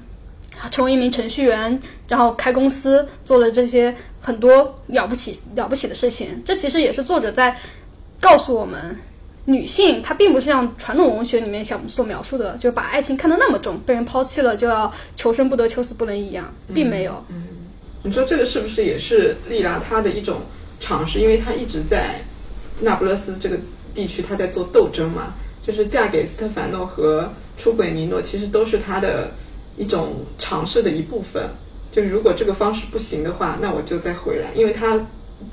[0.69, 6.39] 成为一名程序员，然后开公司，做了这些很多了不起了不起的事情。
[6.45, 7.57] 这其实也是作者在
[8.19, 8.95] 告诉我们，
[9.45, 17.23] 女性她并不是像传统文学里面想所描述的，就是把爱情看得那么重，被人抛弃了就要求生不得，求死不能一样，并没有。
[18.03, 20.41] 你说这个是不是也是莉拉她的一种
[20.79, 21.19] 尝试？
[21.19, 22.21] 因为她一直在
[22.79, 23.57] 那不勒斯这个
[23.95, 25.33] 地区，她在做斗争嘛，
[25.65, 29.31] 就是嫁给斯特凡诺和出轨尼诺，其实都是她的
[29.77, 31.43] 一种尝试的一部分。
[31.91, 34.99] 就是如果这个方式不行的话，那我就再回来，因为她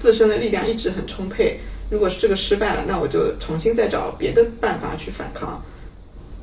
[0.00, 1.58] 自身的力量一直很充沛。
[1.90, 5.62] 如果是这个失败了，那我就重新再找别的办法去反抗。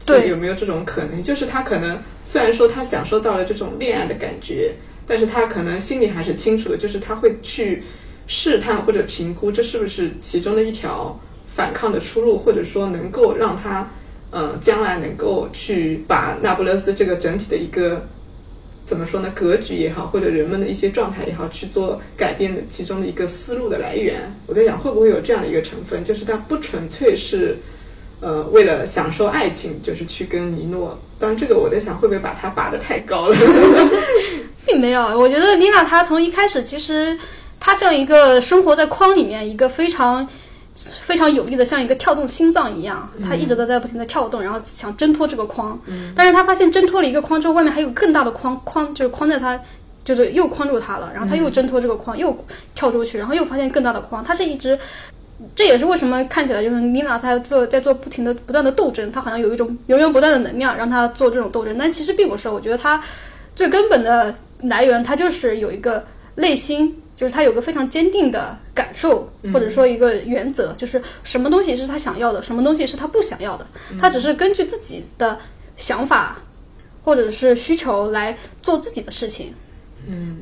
[0.05, 1.23] 对有没有这种可能？
[1.23, 4.73] 就是他可能虽然说他享受到了这种恋爱的感觉，
[5.08, 7.84] 但是他可能心里还是清楚的，就是他会去
[8.27, 11.19] 试探或者评估这是不是其中的一条
[11.55, 13.89] 反抗的出路，或者说能够让他
[14.29, 18.05] 呃将来能够去把那不勒斯这个整体的一个
[18.86, 24.32] 怎么说呢格局也好，或者人们的一些状态也好去做改变的其中的一个思路的来源。
[24.48, 27.58] 我在想会不会有这样的一个成分，就是它不纯粹是。
[28.21, 30.98] 呃，为了享受爱情，就是去跟尼诺。
[31.19, 33.38] 当然，这个我在想，会不会把它拔得太高了？
[34.65, 37.15] 并没有，我觉得妮娜她从一开始其实
[37.60, 40.28] 她像一个生活在框里面，一个非常
[40.75, 45.79] 非常有力的，像一个跳动心脏一样，他一直都在不停的跳动，然后想挣脱这个框。
[46.15, 49.59] 但是他发现挣脱了一个框之后，外面还有更大的框框，就是框在他
[50.03, 52.38] 就是又框住他了，然后他又挣脱这个框，又
[52.73, 54.23] 跳出去，然后又发现更大的框。
[54.23, 54.77] 他是一直，
[55.55, 62.49] 这也是为什么看起来就是妮娜她做在做不停的不断的斗争，她好像有一种源源不断的能量让她做这种斗争，但其实并不是。
[62.49, 63.01] 我觉得她
[63.55, 66.03] 最根本的来源，她就是有一个
[66.35, 73.65] 内心，就是他有个非常坚定的感受，或者说一个原则，就是什么东西是他想要的，什么东西是他不想要的，
[73.99, 75.39] 他只是根据自己的
[75.78, 76.39] 想法
[77.04, 79.54] 或者是需求来做自己的事情。
[80.08, 80.38] 嗯。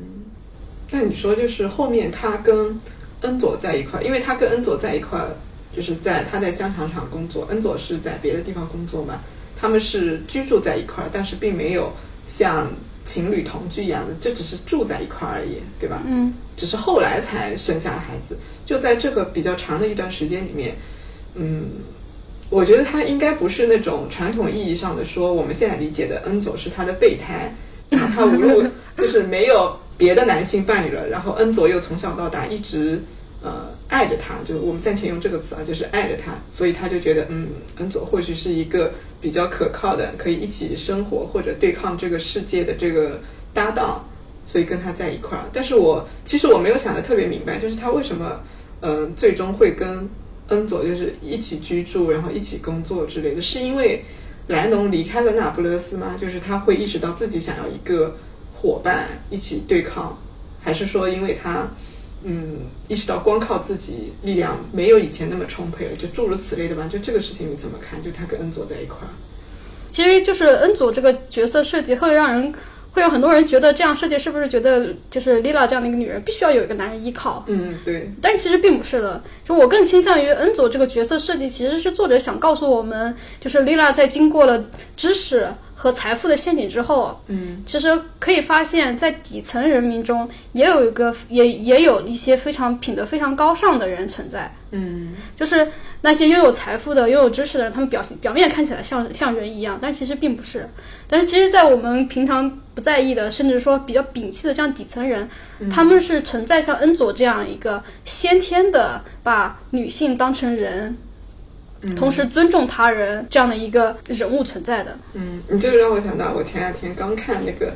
[0.90, 2.78] 那你说就是后面他跟
[3.22, 5.30] 恩佐在一块儿，因为他跟恩佐在一块儿，
[5.74, 9.20] 就是在他在香肠厂工作，恩佐是在别的地方工作嘛，
[9.58, 11.92] 他们是居住在一块儿，但是并没有
[12.28, 12.70] 像
[13.06, 16.02] 情侣同居一样的，就只是住在一块而已，对吧？
[16.06, 18.36] 嗯，只是后来才生下了孩子。
[18.64, 20.74] 就在这个比较长的一段时间里面，
[21.34, 21.64] 嗯，
[22.48, 27.54] 我觉得他应该不是那种传统意义上的说我们现在理解的恩佐是他的备胎，
[27.90, 33.02] 然后他无路 就是没有别的男性伴侣了，然后恩佐又从小到大一直
[33.42, 43.22] 呃爱着他，就我们暂且用这个词啊，就是爱着他，所以他就觉得嗯，恩佐或许是一个比较可靠的，可以一起生活或者对抗这个世界的这个
[43.54, 44.04] 搭档，
[44.46, 45.44] 所以跟他在一块儿。
[45.50, 48.38] 但是我其实我没有想的特别明白，就是他为什么
[48.82, 50.06] 嗯、最终会跟
[50.48, 54.04] 恩佐就是一起居住，然后一起工作之类的，是因为
[54.48, 56.18] 莱农离开了那不勒斯吗？
[56.20, 58.14] 就是他会意识到自己想要一个
[58.60, 60.18] 伙伴一起对抗，
[60.60, 61.66] 还是说因为他
[62.24, 62.56] 嗯
[62.88, 66.88] 意识到光靠自己力量没有以前那么充沛了，就诸如此类的吧？
[66.90, 68.02] 就这个事情你怎么看？
[68.02, 69.12] 就他跟恩佐在一块儿，
[69.90, 72.52] 其实就是恩佐这个角色设计会让人，
[72.92, 77.44] 会让很多人觉得这样设计是不是觉得就是 Lila 这样的一个女人必须要有一个男人依靠？
[77.46, 84.64] 嗯，对，但其实并不是的，就我更倾向于恩佐这个角色设计，其实是作者想告诉我们，就是 Lila 在经过了
[84.96, 85.46] 知识
[85.84, 87.62] 和财富的陷阱之后，嗯。
[87.66, 95.12] 其实可以发现，在底层人民中也有一个，也也有一些非常品德非常高尚的人存在，嗯。
[95.36, 95.68] 就是
[96.00, 100.66] 那些拥有财富的、拥有知识的人，他们表表面看起来像像人一样，但其实并不是。
[101.06, 105.28] 但是其实，在我们平常不在意的，甚至说比较摒弃的这样底层人，
[105.70, 110.96] 他们是存在像恩佐这样一个先天的把女性当成人，
[111.94, 114.96] 同时尊重他人这样的一个人物存在的。
[115.14, 117.72] 嗯，你这个让我想到我前两天刚看那个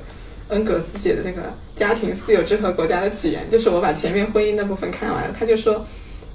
[0.48, 1.42] 恩格斯写的那个
[1.78, 5.84] 《家庭私有制和国家的起源》，就是我把前面婚姻那部分看完了，他就说，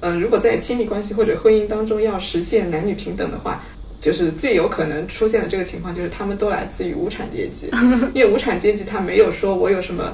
[0.02, 3.64] 嗯、如果在亲密关系或者婚姻当中要实现男女平等的话。
[4.04, 7.70] 就是最有可能出现的这个情况，就是他们都来自于无产阶级，
[8.14, 10.14] 因为无产阶级他没有说我有什么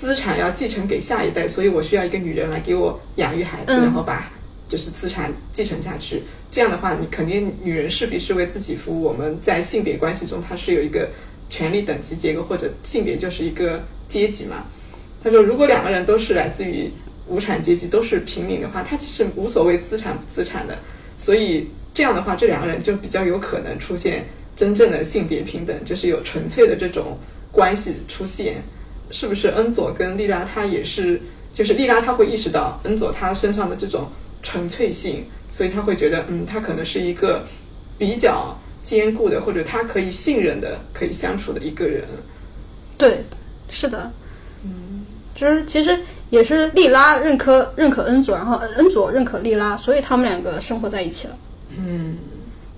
[0.00, 4.30] 资产要继承给下一代，所以我需要一个女人来给我养育孩子，嗯然后把
[4.66, 6.22] 就是资产继承下去。
[6.50, 9.04] 这样的话，你肯定女人势必是为自己服务。
[9.04, 11.08] 我们在性别关系中，它是有一个
[11.50, 14.64] 权力等级结构，或者性别就是一个阶级嘛。
[15.22, 16.90] 他说，如果两个人都是来自于
[17.26, 20.78] 无产阶级，都是平民的话，他其实无所谓资产不资产的。
[21.18, 24.24] 所以这样的话，这两个人就比较有可能出现
[24.56, 27.18] 真正的性别平等，就是有纯粹的这种
[27.52, 28.56] 关系出现。
[29.10, 31.20] 是不是恩佐跟莉拉她也是，
[31.54, 34.06] 就是莉拉她会意识到恩佐他身上的这种
[34.42, 37.44] 纯粹性，所以他会觉得，嗯，他可能是一个
[37.98, 42.04] 比较坚固的，或者他可以信任的、可以相处的一个人。
[42.96, 43.24] 对，
[43.70, 44.10] 是的，
[44.64, 45.98] 嗯，就是其实
[46.30, 51.36] 也是莉拉认可认可恩佐，然后恩佐认可莉拉，所以他们两个生活在一起了。
[51.76, 52.16] 嗯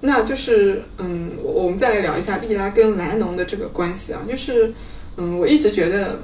[0.03, 4.73] 那就是，嗯，我我们再来聊一下莉拉跟莱农的这个关系啊，就是，
[5.19, 6.19] 嗯，我一直觉得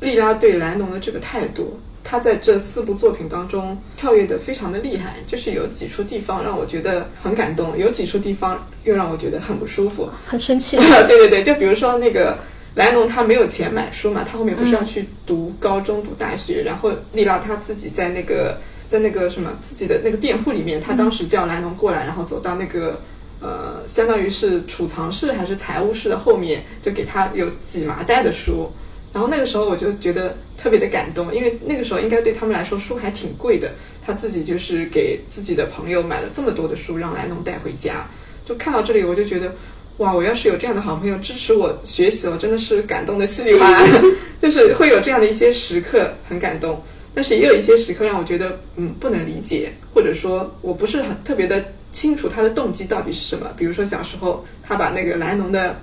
[0.00, 10.10] 莉拉对莱农的这个态度，他在这四部作品当中跳跃的非常的厉害，就是有几处地方让我觉得很感动，有几处地方又让我觉得很不舒服。
[10.26, 10.76] 很生气，
[11.08, 12.36] 对对对，就比如说那个
[12.74, 18.58] 莱农，他没有钱买书嘛，他后面不是要去读高中、读大学，然后丽拉他自己在那个
[18.90, 23.00] 在那个什么自己的那个店铺里面，他当时叫莱农过来，然后走到那个
[23.40, 28.70] 呃，相当于是储藏室还是财务室的后面，就给他有几麻袋的书。
[29.14, 33.70] 然后那个时候我就觉得特别的感动，因为那个时候应该对他们来说书还挺贵的，
[34.04, 38.04] 他自己就是给自己的朋友买了这么多的书，让莱农带回家。
[38.44, 39.54] 就看到这里，我就觉得，
[39.98, 40.12] 哇！
[40.12, 44.02] 我要是有这样的好朋友支持我学习，我真的是感动的稀里哗啦，
[44.42, 46.82] 就是会有这样的一些时刻很感动。
[47.14, 53.46] 但是也有一些时刻让我觉得，嗯，不能理解，或者说我不是很特别的清楚他的动机到底是什么。
[53.56, 55.80] 比如说小时候他把那个莱农的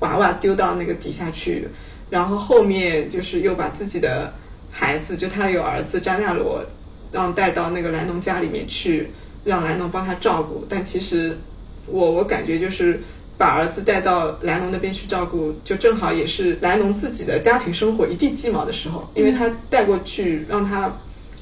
[0.00, 1.68] 娃娃丢到那个底下去，
[2.12, 4.30] 然后后面就是又把自己的
[4.70, 6.62] 孩子，就他有儿子詹纳罗，
[7.10, 9.08] 让带到那个莱农家里面去，
[9.44, 10.66] 让莱农帮他照顾。
[10.68, 11.38] 但其实
[11.86, 13.00] 我我感觉就是
[13.38, 20.92] 把儿子带到莱农那边去照顾，就正好也是莱农自己的家庭生活一地鸡毛的时候，因为他带过去让他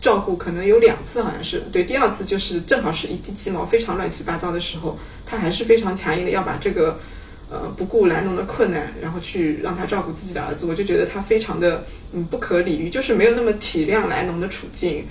[0.01, 4.97] 照顾，可能有两次好像是对，第二次就是正好是一地鸡毛，非常乱七八糟的时候，
[5.27, 7.01] 他还是非常强硬的要把这个
[7.51, 15.05] 呃不顾莱农的困难，然后去让他照顾自己的儿子，我就觉得他非常的嗯不可理喻，就是没有那么体谅莱农的处境。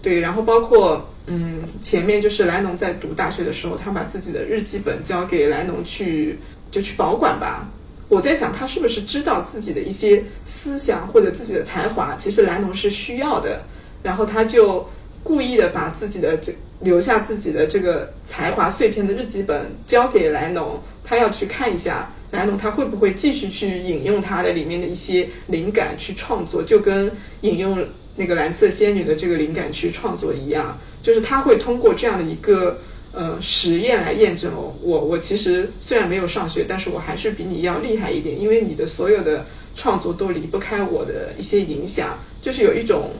[0.00, 6.38] 对，然后包括嗯，前面就是莱农在读大学的时候，他把自己的日记本交给莱农去
[6.70, 7.68] 就去保管吧。
[8.08, 13.60] 我在想，他是不是知道自己的一些思想或者自己的才华，其实莱农是需要的，
[14.02, 14.88] 然后他就
[15.22, 27.10] 故意的把自己的这留下自己的这个才华碎片的日记本交给莱农，他要去看一下莱农他会不会继续去引用他的里面的一些灵感去创作，就跟
[27.42, 27.78] 引用。
[28.20, 32.76] 那个蓝色仙女的这个灵感去创作一样，就是他会通过这样的一个
[33.12, 39.46] 呃实验来验证哦我我其实虽然没有上学，但是我还是比你要厉害一点，因为你的所有的
[39.76, 43.12] 创作都离不开我的一些影响，就是有一种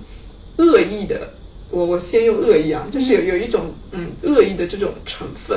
[0.56, 1.30] 恶意的，
[1.70, 5.56] 我我先用恶意啊，就是有有一种嗯恶意的这种成分。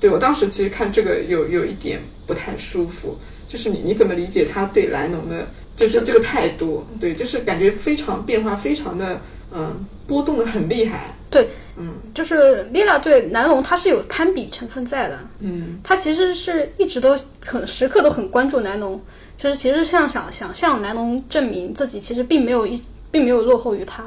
[0.00, 3.16] 对我当时其实看这个有有一点不太舒服，
[3.48, 5.46] 就是你你怎么理解他对莱农的？
[5.76, 9.18] 就是这个态度，对，就是感觉非常变化，非常的
[9.50, 9.72] 嗯
[10.06, 11.14] 波动的很厉害。
[11.30, 11.48] 对，
[11.78, 15.18] 嗯，就是丽娜对南龙，他是有攀比成分在的。
[15.38, 19.00] 嗯，他其实是一直都很时刻都很关注南龙，
[19.38, 24.04] 就是其实像想想向南龙证明自己其实并没有一并没有落后于他。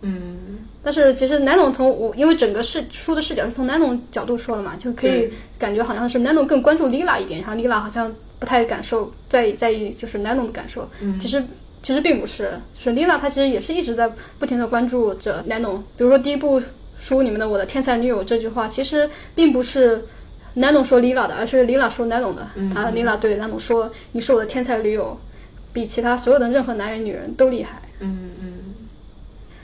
[0.00, 8.12] 嗯，但是其实南龙从我因为整个视书的视角是从南龙角度说的嘛，就可以感觉好像是南龙更关注 Lila 一点，然后 Lila 好像。
[8.42, 11.40] 不太感受在意在意就是 Nano 的感受，其实
[11.80, 14.10] 其实并不是，就是 Lila 她其实也是一直在
[14.40, 15.76] 不停的关注着 Nano。
[15.96, 16.60] 比如说第一部
[16.98, 20.04] 书里面的我的天才女友这句话，其实并不是
[20.56, 22.48] Nano 说 Lila 的，而是 Lila 说 Nano 的。
[22.74, 25.16] 他 Lina 对 Nano 说：“你是我的天才女友，
[25.72, 28.52] 比其他所有的任何男人女人都厉害。”嗯嗯。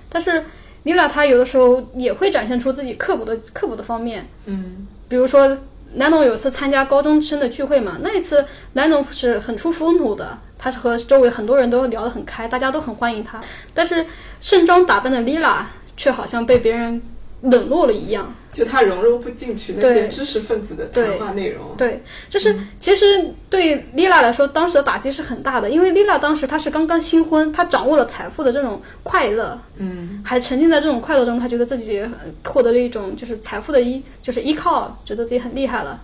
[0.09, 0.45] 但是
[0.89, 4.27] Lila，她有的时候也会展现出自己刻薄的刻薄的方面。
[4.47, 4.87] 嗯。
[5.09, 5.59] 比如说。
[5.95, 13.41] 莱农有一次参加高中生的聚会嘛，那一次莱农是很出风头的，他是和周围很多人都聊得很开，大家都很欢迎他。
[13.73, 14.05] 但是
[14.39, 15.63] 盛装打扮的 Lila
[15.97, 17.01] 却好像被别人
[17.41, 18.35] 冷落了一样。
[18.59, 32.05] 就他融入不进去那些知识分子的谈话内容，对，就是其实对丽娜来说，当时的打击是很大的，因为丽娜当时她是刚刚新婚，她掌握了财富的这种快乐，嗯，还沉浸在这种快乐中，她觉得自己
[32.47, 36.03] 获得了一种就是财富的依，就是依靠，觉得自己很厉害了。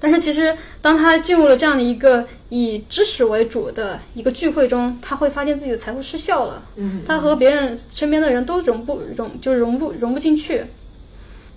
[0.00, 10.62] 但是其实当她进入了这样的一个以知识为主的一个聚会中，她会发现自己的财富失效了，嗯，她和别人身边的人都融不融，就融不融不进去。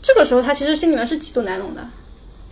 [0.05, 1.81] 这个时候，他其实心里面是嫉妒南农的，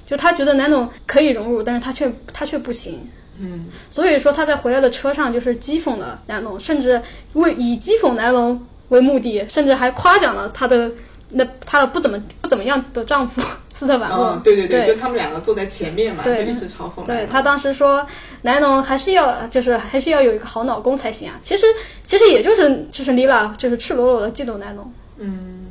[0.08, 3.08] 就他觉得南农可以融入，但是他却他却不行。
[3.39, 6.99] 嗯，所以说他在回来的车上就是讥讽了南龙，甚至
[7.34, 10.89] 为以讥讽南龙为目的，甚至还夸奖了他的
[11.30, 13.39] 那她的不怎么不怎么样的丈夫
[13.76, 14.41] 斯特凡沃。
[14.43, 17.06] 对对对，就他们两个坐在前面嘛，就一直嘲讽。
[17.06, 18.04] 对他当时说，
[18.41, 21.39] 南龙还是要就是还是要有一个好老公才行啊。
[21.43, 21.68] 其实
[22.04, 24.91] 其实也就是就是丽拉就是赤裸裸的嫉妒南龙。
[25.18, 25.62] 嗯。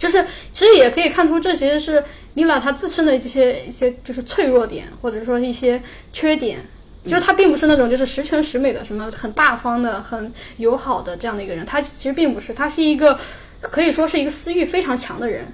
[0.00, 6.60] 就是，其实也可以看出，这其实是妮娜她自身的一些一些就是脆弱点，或者说一些缺点。
[7.04, 11.66] 就是她并不是那种就是十全十美的，什么很大方的、很友好的这样的一个人。
[11.66, 13.18] 她其实并不是，她是一个
[13.60, 15.46] 可以说是一个私欲非常强的人。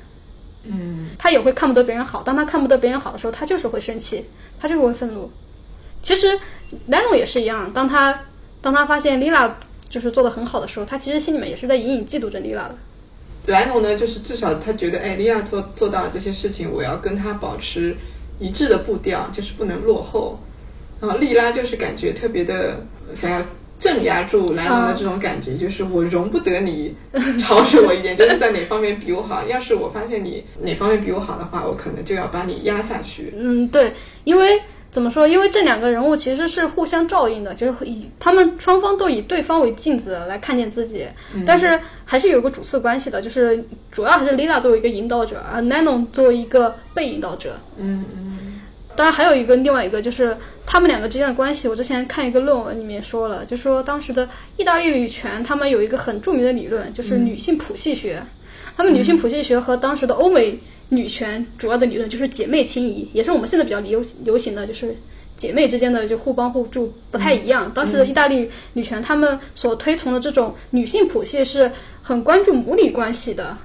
[0.65, 2.23] 嗯，她也会看不得别人好。
[2.23, 4.25] 当她看不得别人好的时候，她就是会生气，
[4.61, 5.29] 她就是会愤怒。
[6.03, 6.39] 其实
[6.87, 8.23] 兰龙也是一样，当他
[8.61, 9.57] 当他发现丽娜
[9.89, 12.77] 就是做的很好的时候，他其实心里面也是在隐隐嫉妒着丽娜的。
[13.47, 17.97] 莱农呢，就是至少他觉得，哎，莉亚做做到了这些事情，我要跟他保持
[18.41, 20.39] 一致的步调，就是不能落后。
[21.01, 22.85] 然后莉拉就是感觉特别的
[23.15, 23.41] 想要
[23.79, 26.95] 镇压住莱农的这种感觉，就是我容不得你
[27.39, 29.47] 超越我一点，就是在哪方面比我好。
[29.47, 33.33] 要是我发现你哪方面比我好的话，我可能就要把你压下去。
[33.37, 33.93] 嗯，对，
[34.25, 34.61] 因为。
[34.91, 35.29] 怎么说？
[35.29, 41.07] 因为这两个人物其实是互相照应的，就是以他们双方都以对方为镜子来看见自己，
[41.45, 43.63] 但是还是有个主次关系的，就是
[43.93, 47.59] 主要还是 Lila 作为一个引导者，而 Nano 作为一个被引导者。
[47.79, 48.39] 嗯嗯。
[48.97, 50.35] 当然还有一个另外一个就是
[50.65, 54.27] 他们两个之间的关系，我之前看一个论文里面说了，就说当时的
[54.57, 58.23] 意大利女权他们有一个很著名的理论，就是女性谱系学。
[58.75, 60.59] 他们女性谱系学和当时的欧美。
[60.89, 64.95] 女权主要的理论就是姐妹情谊，也是我们现在比较流流行的，就是
[65.37, 67.71] 姐妹之间的就互帮互助，不太一样。
[67.75, 71.71] 当时的意大利女权，他们所推崇的这种女性谱系是
[72.03, 73.57] 很关注母女关系的，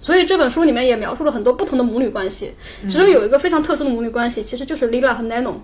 [0.00, 2.52] 所以这本书里面也描述了很多不同的母女关系，
[2.88, 5.54] 其中有一个非常特殊的母女关系，其实就是 Lila 和 Nano，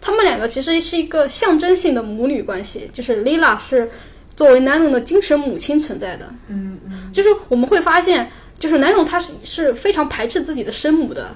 [0.00, 3.88] 他们两个其实是一个象征性的母女关系，就是 Lila 是
[4.36, 6.28] 作为 Nano 的精神母亲存在的。
[6.48, 11.34] 嗯嗯，就是我们会发现，就是 Nano 她是是非常排斥自己的生母的。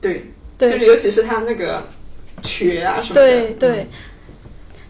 [0.00, 0.24] 对，
[0.56, 1.86] 对就是尤其是他那个
[2.42, 3.86] 瘸啊什么的，对对。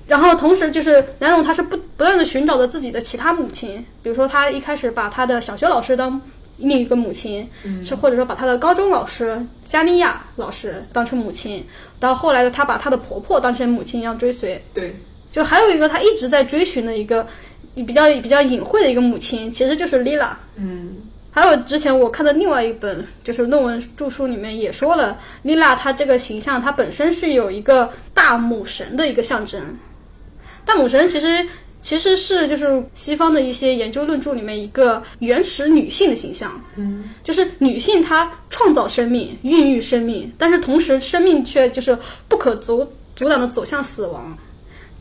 [0.06, 6.20] 然后同时就是南龙，他是不不断的寻找着自己的其他母亲，比如说他一开始把他的小学老师当
[6.56, 7.48] 另一个母亲，
[7.82, 11.64] 是或者说把他的高中老师加利亚老师当成母亲，
[12.00, 14.60] 到后来的他把他的婆婆当成母亲一样追随。
[14.74, 14.94] 对，
[15.30, 17.24] 就还有一个他一直在追寻的一个
[17.74, 20.30] 比较比较隐晦的一个母亲，其实就是 Lila。
[20.56, 20.96] 嗯
[21.32, 29.78] 还有之前我看的另外一本就是论文著述里面也说了，丽娜她这个形象，她本身是有一个大母神的一个象征。
[30.64, 31.46] 大母神其实
[31.80, 41.96] 其实是就是西方的一些研究论著里面一个原始女性的形象，嗯就是女性她创造生命、孕育生命，但是同时生命却就是
[42.28, 44.36] 不可阻阻挡的走向死亡。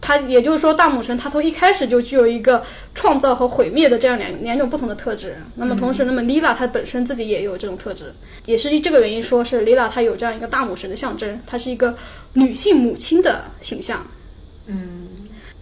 [0.01, 2.63] 它也就是说，大母神他从一开始就具有一个
[2.95, 5.35] 创造和毁灭的这样两两种不同的特质。
[5.55, 8.13] 那么同时，那么 Lila 她本身自己也有这种特质，
[8.45, 11.95] 也是这个原因，说是 Lila 她有这样一个大母神的象征，她是一个
[12.33, 14.05] 女性母亲的形象。
[14.67, 15.07] 嗯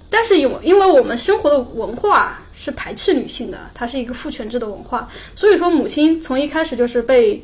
[0.10, 7.44] 但是有，因为我们生活的文化是排斥女性的，它是一个父权制的文化，所以说母亲从一开始就是被，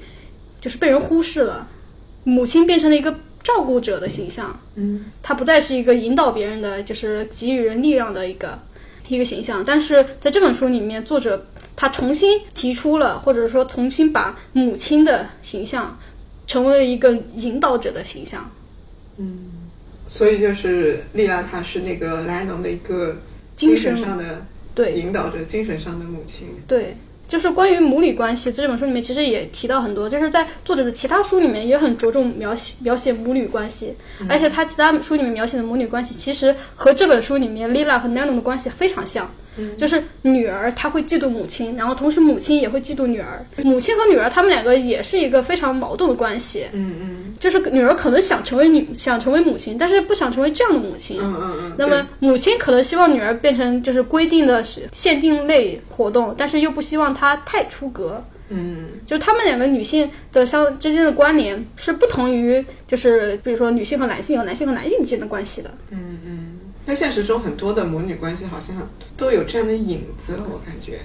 [0.62, 1.68] 就是被人忽视了，
[2.24, 3.14] 母亲变成了一个
[3.44, 8.58] 照顾者的形象，嗯他不再是一个引导别人的，就是给予人力量的一个
[9.10, 9.64] 一个形象。
[9.66, 16.00] 但是在这本书里面，作者他重新提出了，或者说重新把母亲的形象
[16.48, 18.50] 成为了一个引导者的形象。
[19.18, 19.52] 嗯，
[20.08, 23.18] 所以就是莉拉，她是那个莱农的一个
[23.56, 26.48] 精神神上的对引导者，精神上的母亲。
[26.68, 26.96] 对，
[27.28, 33.96] 就是关于母女关系，在这本书里面其实也提到很多，就是在作者的其他书里面也很着重描写描写母女关系，
[34.30, 39.30] 而且他其他书里面描写的母女关系，其实和这本书里面 Lila 和 Nano 的关系非常像。
[39.78, 43.46] 就是女儿她会嫉妒母亲，然后同时母亲也会嫉妒女儿。
[43.64, 51.18] 母亲和女儿她们两个也是一个非常矛盾的关系，嗯嗯就是女儿可能想成为女想成为母亲，但是不想成为这样的母亲。
[51.20, 51.76] 嗯嗯嗯。
[51.78, 58.24] 那么母亲可能希望女儿变成就是规定的限定类活动，但是又不希望她太出格。
[58.50, 65.72] 嗯就是她们两个女性的相之间的关联是不同于就是比如说女性和男性和男性和男性之间的关系的。
[65.90, 66.60] 嗯嗯。
[66.86, 71.00] 那现实中很多的母女关系好像都有这样的影子，我感觉。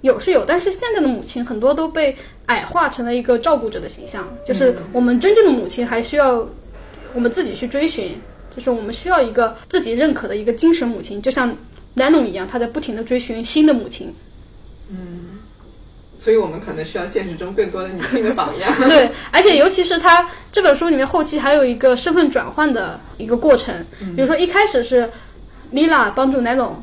[0.00, 6.48] 有是有，但是现在的母亲很多都被矮化成了一个照顾者的形象，就是我们真正的母亲还需要
[7.14, 8.16] 我们自己去追寻，
[8.54, 11.56] 就是我们需要一个自己认可的一个精神母亲，就像
[11.94, 14.12] 莱农一样，他在不停的追寻新的母亲。
[14.90, 15.31] 嗯，
[16.22, 18.72] 所以我们可能需要现实中更多的女性的榜样。
[18.88, 23.74] 对，而且尤其是他这本书里面后期还有一个身份转换的一个过程，
[24.14, 25.10] 比如说一开始是
[25.72, 26.80] Lila 帮助南农，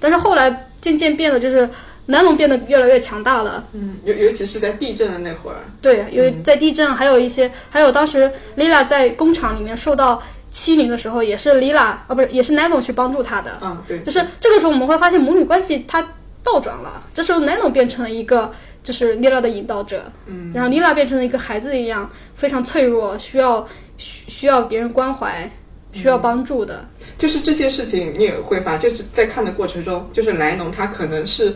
[0.00, 1.68] 但是后来渐渐变得就是
[2.06, 3.64] 南农变得越来越强大了。
[3.72, 5.58] 嗯，尤尤其是在地震的那会儿。
[5.80, 10.20] 对，因为在地震，还有一些，还有当时 Lila 在工厂里面受到
[10.50, 13.58] 欺凌的时候，也是 Lila 啊，不是，也是 Nano 去帮助她的。
[13.60, 14.00] 嗯，对。
[14.00, 16.06] 就是这个时候我们会发现母女关系它
[16.42, 18.52] 倒转了，这时候 Nano 变成了一个
[18.82, 23.66] 就是 Lila 的引导者，嗯，然后 Lila 变成了一个孩子一样非常脆弱，需要
[23.98, 25.50] 需需要别人关怀，
[25.92, 26.84] 需要帮助的。
[27.18, 31.54] 就是这些事情你也会发，就是在看的过程中，就是莱农他可能是。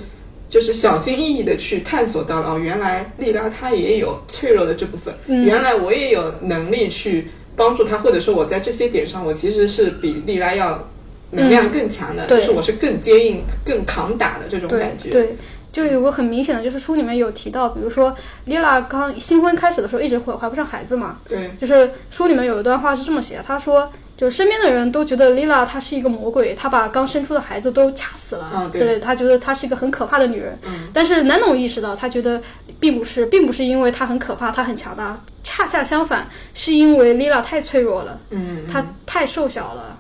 [0.49, 10.89] 就是小心翼翼的去探索到了哦，原来莉拉她也有脆弱的这部分，嗯原来我也有能力去帮助她，或者说我在这些点上，我其实是比莉拉要
[11.33, 15.11] 能量更强的，嗯就是我是更坚硬、更扛打的这种感觉。
[15.11, 15.35] 对，
[15.77, 18.17] 就是有个很明显的，就是书里面有提到，比如说
[18.49, 30.59] Lila 刚新婚开始的时候一直怀怀不上孩子嘛，对就是书里面有一段话是这么写的，他说，就身边的人都觉得 Lila 她是一个魔鬼，她把刚生出的孩子都掐死了，嗯对之类的，他觉得她是一个很可怕的女人。
[30.65, 32.41] 嗯但是南农意识到，他觉得
[32.81, 39.99] 并不是，并不是因为她很可怕，她很强大，恰恰相反，是因为 Lila 太脆弱了，嗯，她太瘦小了。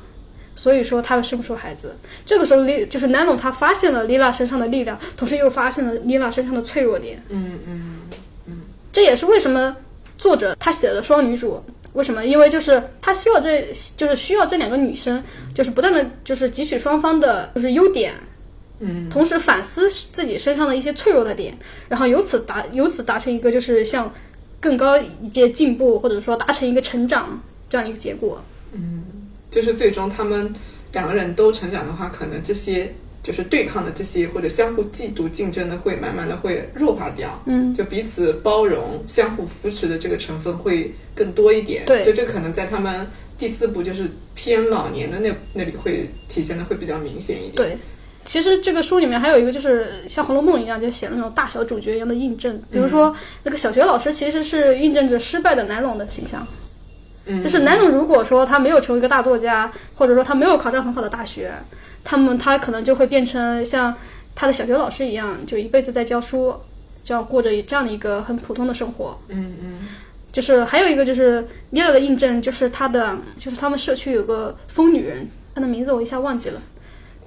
[0.66, 1.94] 所以说，他生不出孩子。
[2.24, 7.22] 这个时候，丽就是 Nano 他发现了 Lila 身上的力量，同时又发现了 Lila 身上的脆弱点。
[7.28, 8.56] 嗯嗯
[8.92, 9.76] 这也是为什么
[10.18, 11.62] 作者他写了双女主。
[11.92, 12.26] 为什么？
[12.26, 13.64] 因为就是他需要这，
[13.96, 15.22] 就是需要这两个女生，
[15.54, 18.12] 就是不断的就是汲取双方的就是优点，
[18.80, 21.56] 嗯同时反思自己身上的一些脆弱的点，
[21.88, 24.12] 然后由此达由此达成一个就是向
[24.58, 27.40] 更高一阶进步，或者说达成一个成长
[27.70, 28.42] 这样一个结果。
[28.72, 29.04] 嗯，
[29.56, 30.54] 就是最终他们
[30.92, 32.92] 两个人都成长的话，可能这些
[33.22, 41.86] 就是对抗的这些或者相互嫉妒竞争的会慢慢的会弱化掉，嗯，就彼此包容、相互扶持的这个成分会更多一点。
[41.86, 43.06] 对就这可能在他们
[43.38, 47.54] 第四部就是偏老年的那那里会体现的会比较明显一点。
[47.54, 47.78] 对。
[48.26, 52.60] 其实这个书里面还有一个，就是像《红楼梦》一样，就写了那种大小主角一样的印证。
[52.70, 56.44] 比如说，那个小学老师其实是印证着失败的南龙的形象。
[57.26, 61.52] 嗯，就是南龙如果说他没有成为一个大作家，或者说他没有考上很好的大学，
[62.02, 63.94] 他们他可能就会变成像
[64.34, 66.54] 他的小学老师一样，就一辈子在教书，
[67.04, 69.20] 就要过着这样的一个很普通的生活。
[69.28, 69.88] 嗯嗯
[70.32, 76.60] 就是还有一个就是米勒的印证，就是他的就是他们社区有个疯女人，她的名字我一下忘记了。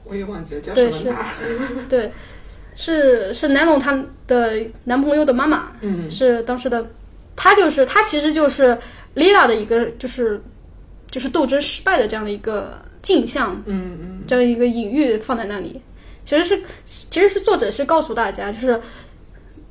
[0.04, 1.82] 我也忘记了叫对是什么娜。
[1.90, 2.12] 对，
[2.76, 6.86] 是是南龙她的男朋友的妈妈，嗯是当时的，
[7.36, 8.78] 她就是她其实就是
[9.16, 10.42] 丽拉的一个就是
[11.10, 14.24] 就是斗争失败的这样的一个镜像，嗯嗯。
[14.28, 15.82] 这样一个隐喻放在那里。
[16.26, 18.80] 其实是其实是作者是告诉大家，就是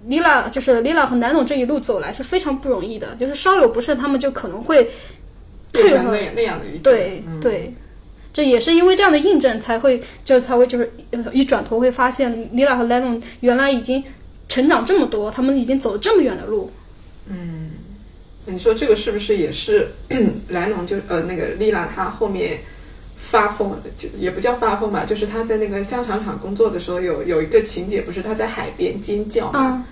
[0.09, 4.91] Lila 就是 Lila 和南龙这一路走来是非常不容易的，就是稍有不慎，他们就可能会
[5.73, 7.41] 退回那那样的一对嗯。
[7.41, 7.73] 对，
[8.33, 14.03] 这也是因为这样的印证，才会就才会就是呃一转头会发现，，Lila 和莱农原来已经
[14.49, 16.73] 成长这么多，他们已经走了这么远的路。
[17.29, 17.71] 嗯，
[18.49, 19.89] 你说这个是不是也是
[20.49, 22.59] 莱农就呃那个丽拉她后面
[23.17, 29.61] 发疯，就也不叫发疯吧，就是她在那个香肠厂工作的时候有有一个情节，不是她在海边尖叫嘛？
[29.61, 29.85] 嗯，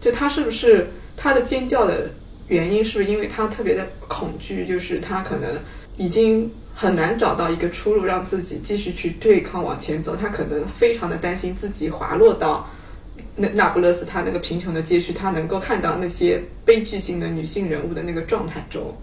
[0.00, 0.86] 就她是不是
[1.16, 2.10] 她的尖叫的
[2.48, 5.50] 原因，是不是因为她特别的恐惧，就是她可能
[5.96, 6.50] 已经。
[6.76, 10.16] 很难找到一个出路，让自己继续去对抗往前走。
[10.16, 12.68] 她可能非常的担心自己滑落到
[13.36, 18.94] 那那不勒斯他那个贫穷的街区，他能够看到那些悲剧性的女性人物的那个状态中。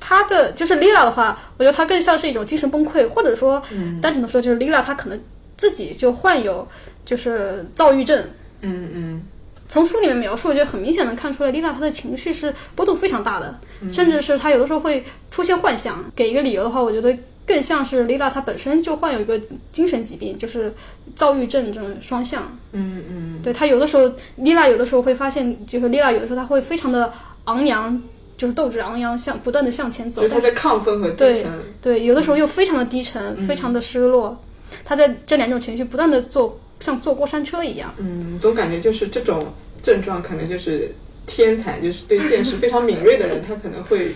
[0.00, 5.18] 她的就是丽拉的话，我觉得她更像是一种精神崩溃，或者说嗯单纯的说，就是丽拉她可能
[5.56, 6.66] 自己就患有
[7.06, 8.22] 就是躁郁症。
[8.60, 9.22] 嗯嗯
[9.66, 13.58] 从书里面描述，就很明显能看出来，丽娜她的情绪是波动非常大的，
[13.90, 16.04] 甚至是她有的时候会出现幻想。
[16.14, 17.16] 给一个理由的话，我觉得
[17.46, 19.40] 更像是丽娜她本身就患有一个
[19.72, 20.70] 精神疾病，就是
[21.14, 22.56] 躁郁症这种双向。
[22.72, 27.12] 嗯嗯对他有的时候，丽娜有的时候会发现，就是丽娜有的时候她会非常的
[27.44, 28.02] 昂扬，
[28.36, 30.28] 就是斗志昂扬，向不断的向前走就。
[30.28, 31.52] 他在亢奋和低对沉。
[31.80, 34.42] 对，有的时候又非常的低沉，非常的失落。
[34.84, 37.94] 她在这两种情绪不断的坐，像坐过山车一样。
[37.98, 39.46] 嗯，总感觉就是这种
[39.82, 40.92] 症状，可能就是
[41.26, 44.12] 天才，就是对现实非常敏锐的人，他可能会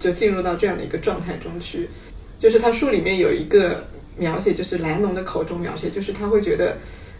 [0.00, 1.90] 就进入到这样的一个状态中去。
[2.40, 3.84] 就是他书里面有一个
[4.18, 6.76] 描写，就是莱农的口中描写，就是他会觉得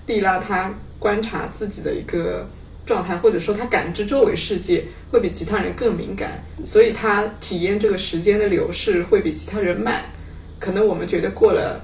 [0.06, 2.46] 莉拉他观察自己的一个
[2.84, 10.04] 状态，或者说他感知周围世界会比其他人更敏感，所以他体验这个时间的流逝会比其他人慢。
[10.58, 11.80] 可能我们觉得过了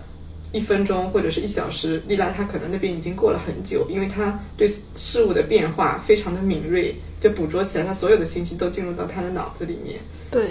[0.51, 10.01] 一分钟或者是一小时，莉拉她可能那边已经过了很久，因为她对事物的变化非常的敏锐，就捕捉起来，她所有的信息都进入到她的脑子里面。
[10.31, 10.51] 对，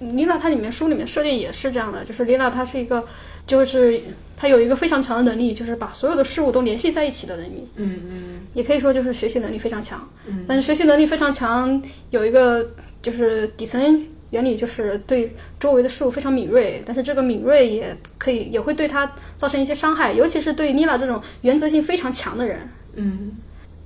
[0.00, 3.04] 丽拉她里面书里面设定也是这样的，就是丽娜她是一个，
[3.46, 4.00] 就是
[4.36, 8.22] 他有一个非常强的能力，就是把所有的事物都联系在一起的能力，嗯嗯
[8.54, 10.08] 也可以说就是学习能力非常强。
[10.26, 12.70] 嗯，但是学习能力非常强有一个
[13.02, 22.58] 就是底层原理，就是对周围的事物非常敏锐，但是这个敏锐也可以也会对他造成一些伤害，尤其是对妮娜这种原则性非常强的人。
[22.94, 23.32] 嗯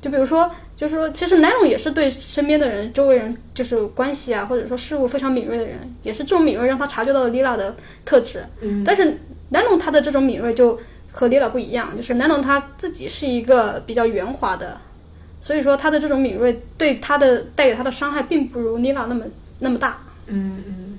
[0.00, 7.74] 就比如说，就是说，其实南勇也是对身边的人、周围人，就是关系啊，或者说事物非常敏锐的人，也是这种敏锐让他察觉到了丽娜的
[8.04, 8.44] 特质。
[8.60, 9.16] 嗯但是
[9.50, 10.78] 南龙他的这种敏锐就
[11.12, 14.80] 和丽娜不一样，就是南龙他自己是一个比较圆滑的，
[15.40, 19.24] 所以说他的这种敏锐对他的带给他的伤害并不如丽娜那么
[19.60, 20.02] 那么大。
[20.26, 20.98] 嗯嗯，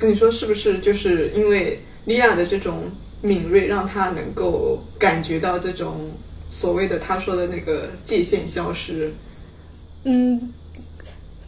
[0.00, 2.90] 那你说是不是就是因为莉亚的这种
[3.20, 6.10] 敏锐，让他能够感觉到这种
[6.52, 9.12] 所谓的他说的那个界限消失？
[10.04, 10.52] 嗯，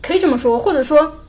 [0.01, 1.24] 可以这么说，或者说，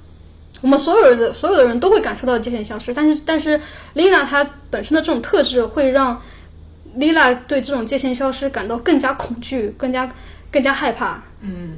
[0.61, 3.59] 我们所有人的所有的人都会感受到界限消失，但是但是
[3.95, 6.21] Lina 她本身的这种特质会让
[6.97, 10.11] Lina 对这种界限消失感到更加恐惧，更加
[10.51, 11.21] 更加害怕。
[11.41, 11.73] 嗯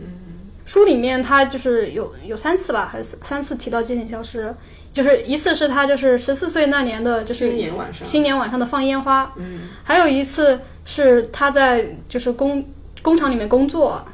[0.65, 4.53] 书里面他就是有有三次吧，还是三次提到界限消失，
[4.91, 8.05] 就是一次是他就是十四岁那年的，就是新年晚上。
[8.05, 9.61] 新年晚上的放烟花，嗯。
[9.83, 12.65] 还有一次是他在就是工
[13.01, 14.05] 工厂里面工作，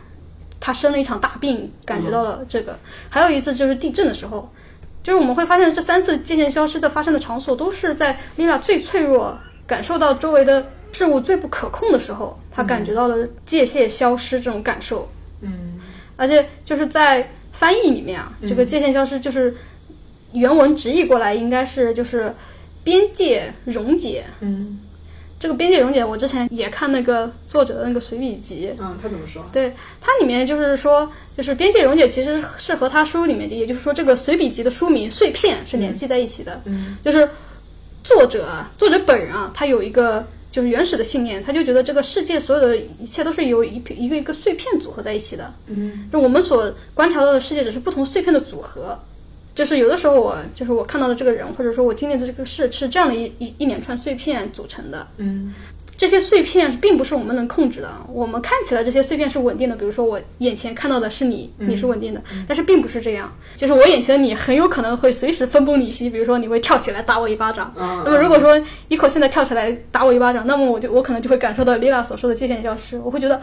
[0.66, 2.80] 他生了一场大病，感觉到了这个。
[3.10, 4.50] 还有一次就是地震的时候，
[5.04, 9.38] 就是我们会发现这三次界限消失的发生的场所都是在丽娜最脆弱、
[9.68, 15.12] 感受到周围的事物最不可控的时候，她感觉到了界限消失这种感受。
[15.42, 15.82] 嗯
[16.16, 19.54] 而且就是在翻译里面啊，这个界限消失就是
[20.32, 22.34] 原文直译过来应该是就是
[22.86, 24.24] 边界溶解。
[24.40, 24.80] 嗯
[25.44, 29.44] 这个边界溶解，我之前也看那个作者的那个随笔集，嗯，他怎么说？
[29.52, 36.62] 对它里面就是说，就是边界溶解其实是和他书里面，也就是说这个随笔集的书名《碎片》是联系在一起的。
[36.64, 37.30] 嗯，就是
[38.06, 45.54] 作者啊，作者本人啊，他有一个就是原始的信念，他就觉得这个世界所有的一切都是由一一个一个碎片组合在一起的。
[45.68, 48.98] 嗯，就我们所观察到的世界只是不同碎片的组合。
[49.56, 55.08] 就是有的时候我就是我看到的这个人，或者说我经历的这个事，是这样的一一一连串碎片组成的。
[55.18, 55.54] 嗯，
[55.96, 57.90] 这些碎片并不是我们能控制的。
[58.12, 63.32] 我们看起来这些碎片是稳定的，比如说我眼前看到的是你，你是稳定的，但是并不是这样。
[63.56, 67.72] 就是我眼前的你很有可能会随时分崩离析，比如说你会跳起来打我一巴掌。
[67.78, 73.40] 嗯那么如果说一口现在跳起来打我一巴掌，那么我就我可能就会感受到丽娜所说的界限消失，我会觉得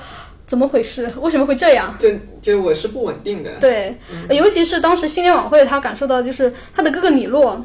[0.51, 1.09] 怎么回事？
[1.23, 1.95] 为什么会这样？
[1.97, 2.09] 就
[2.43, 3.53] 就我是不稳定的。
[3.61, 3.97] 对，
[4.31, 7.65] 尤其是当时新年晚会，他感受到就是他的哥哥米洛，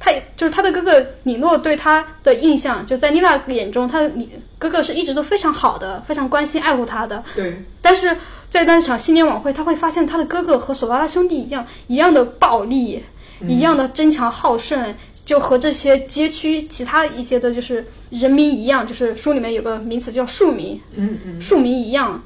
[0.00, 7.22] 他就是他的哥哥米洛对他的印象，就在妮娜眼中，他的你哥哥是一直都非常好的，非常关心爱护他的。
[7.36, 8.16] 对，但是
[8.48, 13.04] 在那场新年晚会，他会发现他的哥哥和索拉拉兄弟一样，一样的暴力，
[13.46, 14.94] 一样的争强好胜，
[15.24, 22.22] 就和这些街区其他一些的，就是人民一样，就是书里面有个名词叫庶民，嗯嗯，庶民一样。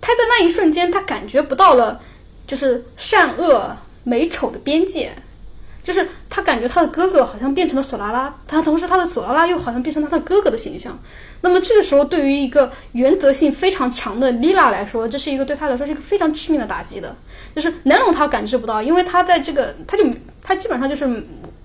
[0.00, 2.00] 他在那一瞬间，他感觉不到了，
[2.46, 5.12] 就是善恶美丑的边界，
[5.84, 10.98] 就是他感觉他的哥哥好像变成了索拉拉，他同时他的索拉拉又好像变成他的哥哥的形象。
[11.42, 17.14] 那么这个时候，对于一个原则性非常强的莉拉来说，这是一个对他来说是一个非常致命的打击的。
[17.54, 20.04] 就是南龙他感知不到，因为他在这个他就
[20.42, 21.06] 他基本上就是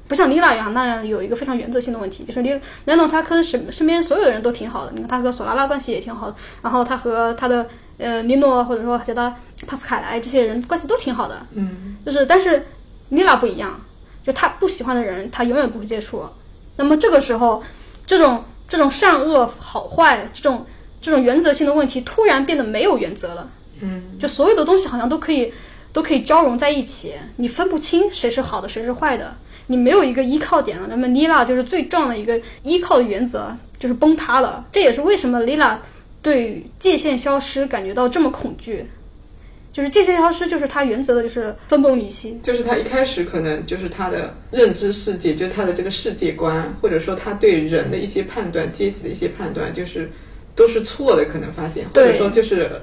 [0.08, 9.36] 不像莉拉一样那样有一个非常原则性的问题，就是莉南龙他和身身边所有的人都挺好的，你看他和索拉拉关系也挺好的，然后他和他的呃尼诺或者说其他
[9.66, 12.66] 帕斯卡莱这些人关系都挺好的，嗯，就是但是
[13.10, 13.80] 妮拉不一样，
[14.26, 16.24] 就他不喜欢的人他永远不会接触。
[16.78, 17.64] 那么这个时候，
[18.06, 20.66] 这种这种善恶好坏这种
[21.02, 23.50] 这种原则性的问题突然变得没有原则了，
[23.82, 25.52] 嗯，就所有的东西好像都可以
[25.92, 29.36] 都可以交融在一起，你分不清谁是好的谁是坏的，
[29.68, 30.88] 你没有一个依靠点了。
[30.90, 35.78] 那么 Lila 就是最重要的一个依靠的原则就是崩塌了，这也是为什么 Lila
[36.22, 38.88] 对界限消失感觉到这么恐惧。
[39.74, 42.40] 就是界限消失，就是他原则的，就是分崩离析。
[42.42, 50.10] 就是他一开始可能就是他的认知世界，就是他的这个世界观，或者说他对人的一些判断、阶级的一些判断，就是
[50.56, 52.82] 都是错的，可能发现，或者说就是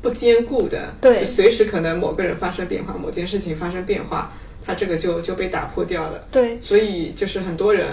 [0.00, 4.32] 不坚固的，对随时可能某个人发生变化，某件事情发生变化，
[4.66, 6.24] 他这个就就被打破掉了。
[6.30, 7.88] 对所以就是很多人，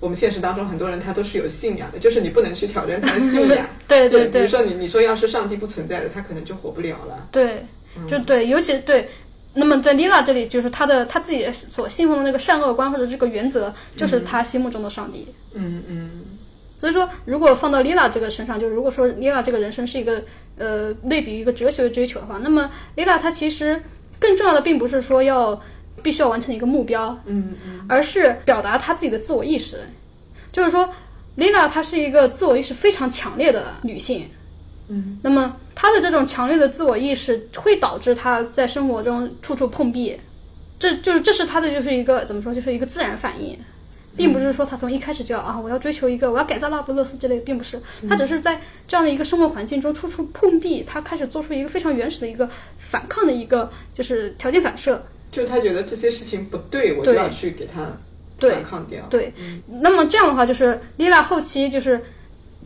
[0.00, 3.66] 我们现实当中很多人他都是有信仰的，就是你不能去挑战他的信 仰。
[3.88, 7.28] 对对对比如说你你说要是上帝不存在的，他可能就活不了了。
[7.30, 7.64] 对，
[8.08, 9.08] 就对，尤其对。
[9.54, 15.28] 那么在丽娜这里，就是他的他自己所信奉的那个善恶观或者这个原则，就是他心目中的上帝。
[15.52, 16.10] 嗯嗯
[16.80, 20.22] 所以说，如果放到丽娜这个身上，就如果说丽娜这个人生是一个
[20.56, 23.78] 呃类比于一个哲学的追求的话，那么丽娜她其实
[24.18, 25.62] 更重要的并不是说要
[26.02, 27.86] 必须要完成一个目标，嗯嗯。
[27.88, 29.80] 而是表达她自己的自我意识。
[30.52, 30.88] 就是说
[31.36, 34.28] ，，Lina 她是一个自我意识非常强烈的女性。
[34.88, 40.18] 嗯，那么她的这种强烈的自我意识会导致她在生活中处处碰壁，
[40.78, 43.56] 这就是这是她的就是一个怎么说，就是一个自然反应，
[44.16, 52.46] 并不是说她从一开始就要啊我要追求一个我要改造拉布勒斯之类的，并不是，她只是在这样的一个生活环境中处处碰壁，她开始做出一个非常原始的一个
[52.76, 55.02] 反抗的一个就是条件反射，
[55.32, 57.80] 就他觉得这些事情不对，我就要去给他
[58.38, 58.52] 对。
[58.52, 59.02] 反抗掉。
[59.10, 59.32] 对，
[59.80, 62.00] 那么这样的话，就是丽娜后期就是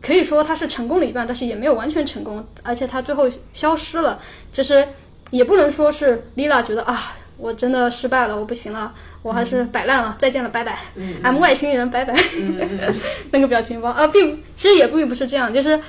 [0.01, 4.19] 可以说她是成功了一半，但是也没有完全成功，而且她最后消失了。
[4.51, 4.85] 其实
[5.31, 8.93] 也不能说是丽娜觉得啊，我真的失败了，我不行了，
[9.23, 10.77] 我还是摆烂了，再见了，拜拜、
[11.23, 12.13] m 外星人，拜拜，
[13.31, 15.79] 那个表情包啊，并其实也并不是这样，就是。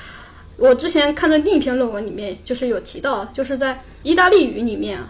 [0.61, 5.09] 我之前看的另一篇论文里面，就是有提到，就是在意大利语里面，啊，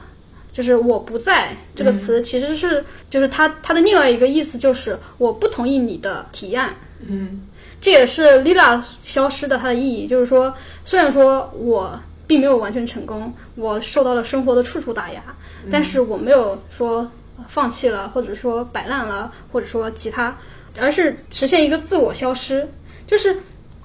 [0.51, 6.75] 就是“我不在”这个词，其实是就是它它的另外一个意思就是我不同意你的提案。
[7.07, 7.43] 嗯
[7.81, 10.53] 这也是 Lila 消失的它的意义，就是说，
[10.85, 11.97] 虽然说我
[12.27, 15.23] 并没有完全成功，我受到了生活的处处打压，
[15.71, 17.09] 但是我没有说
[17.47, 20.37] 放弃了，或者说摆烂了，或者说其他，
[20.81, 22.67] 而是实现一个自我消失，
[23.07, 23.37] 就是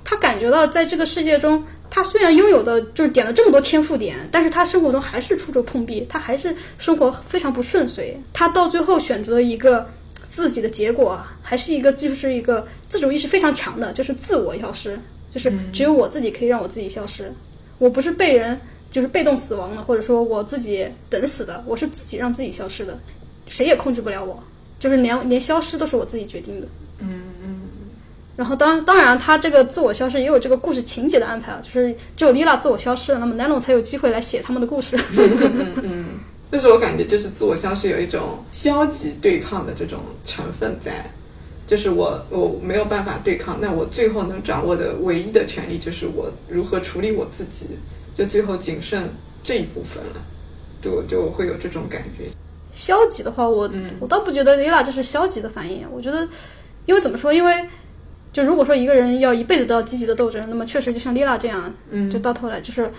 [0.04, 1.64] 他感觉到在这个世界中，
[1.96, 8.20] 他虽然拥有的就是点了这么多天赋点，但是他生活中还是处处碰壁，他还是生活非常不顺遂。
[8.34, 9.88] 他到最后选择一个
[10.26, 14.98] 自己的结果，还是一个就是一个自主意识非常强的，就是自我消失，
[15.32, 17.32] 就是只有我自己可以让我自己消失，
[17.78, 18.60] 我不是被人
[18.92, 22.98] 就是被动死亡的，或者说我自己等死的，我是自己让自己消失的，
[23.48, 24.44] 谁也控制不了我，
[24.80, 26.68] 就是连连消失都是我自己决定的。
[26.98, 27.22] 嗯嗯，
[28.36, 34.98] 然后当当然，他这个自我消失也有这个故事情节的安排啊，就是只有莉拉自我消失了，那么南龙才有机会来写他们的故事。
[35.84, 36.06] 嗯，
[36.52, 41.10] 就是我感觉就是自我消失有一种消极对抗的这种成分在，
[41.68, 47.68] 就是我我没有办法对抗，那我最后能掌握的唯一的权利就是我如何处理我自己，
[48.18, 49.08] 就最后仅剩
[49.44, 50.22] 这一部分了，
[50.82, 52.26] 就就会有这种感觉。
[52.74, 56.28] 消极的话，我、嗯我倒不觉得 Lila 这是消极的反应，我觉得，
[56.88, 57.54] 因为怎么说，因为
[58.34, 62.92] 就如果说一个人要一辈子都要积极的斗争，那么确实就像丽娜这样，嗯就到头来就是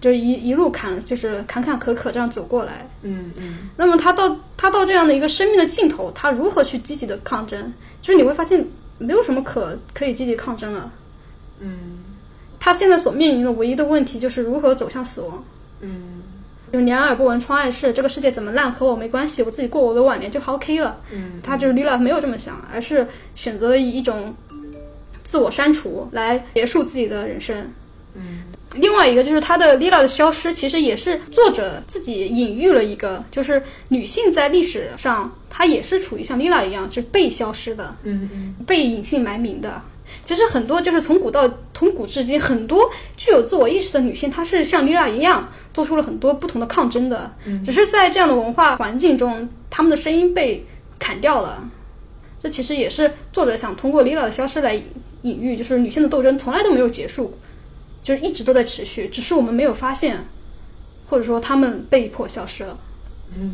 [0.00, 7.72] 就一一路坎就是坎坎坷坷这样走过来，嗯嗯那么他到他到这样的一个生命的尽头，他如何去积极的抗争？
[8.02, 8.66] 就是你会发现
[8.98, 10.92] 没有什么可可以积极抗争了。
[11.60, 11.98] 嗯
[12.58, 15.44] 他现在所面临的唯一的问题就是如何走向死亡。
[15.80, 16.20] 嗯
[16.72, 20.98] 就两耳不闻窗外事，这个世界怎么烂和我没关系，我自己过我的晚年就 OK 了。
[21.12, 24.34] 嗯他就是 Lila 没有这么想，而是选择了一种
[25.24, 27.70] 自我删除来结束自己的人生。
[28.14, 28.42] 嗯
[28.76, 39.82] 另外一个就是她的 Lila 的消失，其实也是作者自己隐喻了一个，就是女性在历史上，她也是处于像 Lila 一样是被消失的，嗯嗯被隐姓埋名的。
[40.24, 50.64] 其实很多就是从古到从古至今，很多具有自我意识的女性，她是像 Lila 一样做出了很多不同的抗争的，嗯只是在这样的文化环境中，她们的声音被
[50.96, 51.68] 砍掉了。
[52.40, 54.80] 这其实也是作者想通过 Lila 的消失来
[55.22, 57.34] 隐喻，就是女性的斗争从来都没有结束，
[58.02, 60.24] 就是一直都在持续，只是我们没有发现，
[61.08, 62.78] 或者说她们被迫消失了。
[63.36, 63.52] 嗯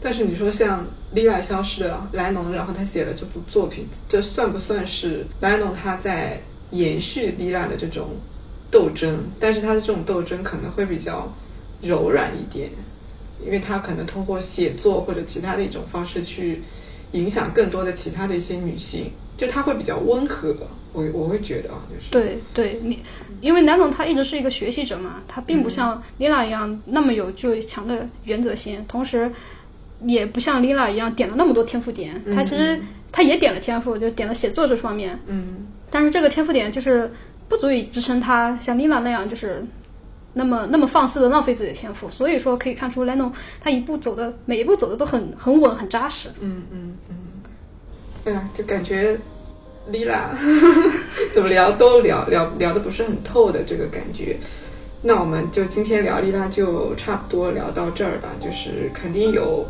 [0.00, 6.40] 但是你说像莉拉消失了，莱农，然后他写了这部作品，这算不算是莱农他在
[6.70, 8.10] 延续莉拉的这种
[8.70, 9.18] 斗争？
[9.40, 11.34] 但是他的这种斗争可能会比较
[11.82, 12.70] 柔软一点，
[13.44, 16.62] 因为他可能通过写作或者其他的一种方式去
[17.10, 20.54] 影响更多的其他的一些女性，就他会比较温和。
[20.92, 22.98] 我我会觉得啊，就是对对，你
[23.40, 29.30] 因为南总他一直是一个学习者嘛，他并不像 Lila 一样那么有具有强的原则性，同时
[30.04, 32.20] 也不像 Lila 一样点了那么多天赋点。
[32.34, 32.80] 他其实
[33.12, 37.10] 他也点了天赋，就点了写作这方面，嗯但是这个天赋点就是
[37.48, 39.64] 不足以支撑他像 Lila 那样就是。
[40.34, 46.28] 那么那么放肆的浪费自己的天赋，所以说可以看出 Leno 他一步走的每一步走的都很很稳很扎实。
[46.38, 47.16] 嗯嗯嗯，
[48.28, 49.16] 对啊，就感觉
[49.90, 50.28] 莉拉
[51.34, 54.36] 怎么聊都聊聊聊的不是很透的这个感觉。
[55.00, 59.64] 那我们就今天聊莉拉就差不多聊到这儿吧，就是肯定有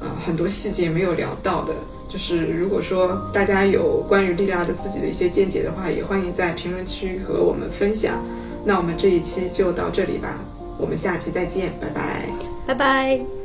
[0.00, 1.74] 呃很多细节没有聊到的。
[2.08, 8.24] 就是如果说大家有关于莉拉的自己的一些见解的话，也欢迎在评论区和我们分享。
[8.64, 10.38] 那我们这一期就到这里吧，
[10.78, 12.28] 我们下期再见，拜拜。
[12.64, 13.37] 拜拜。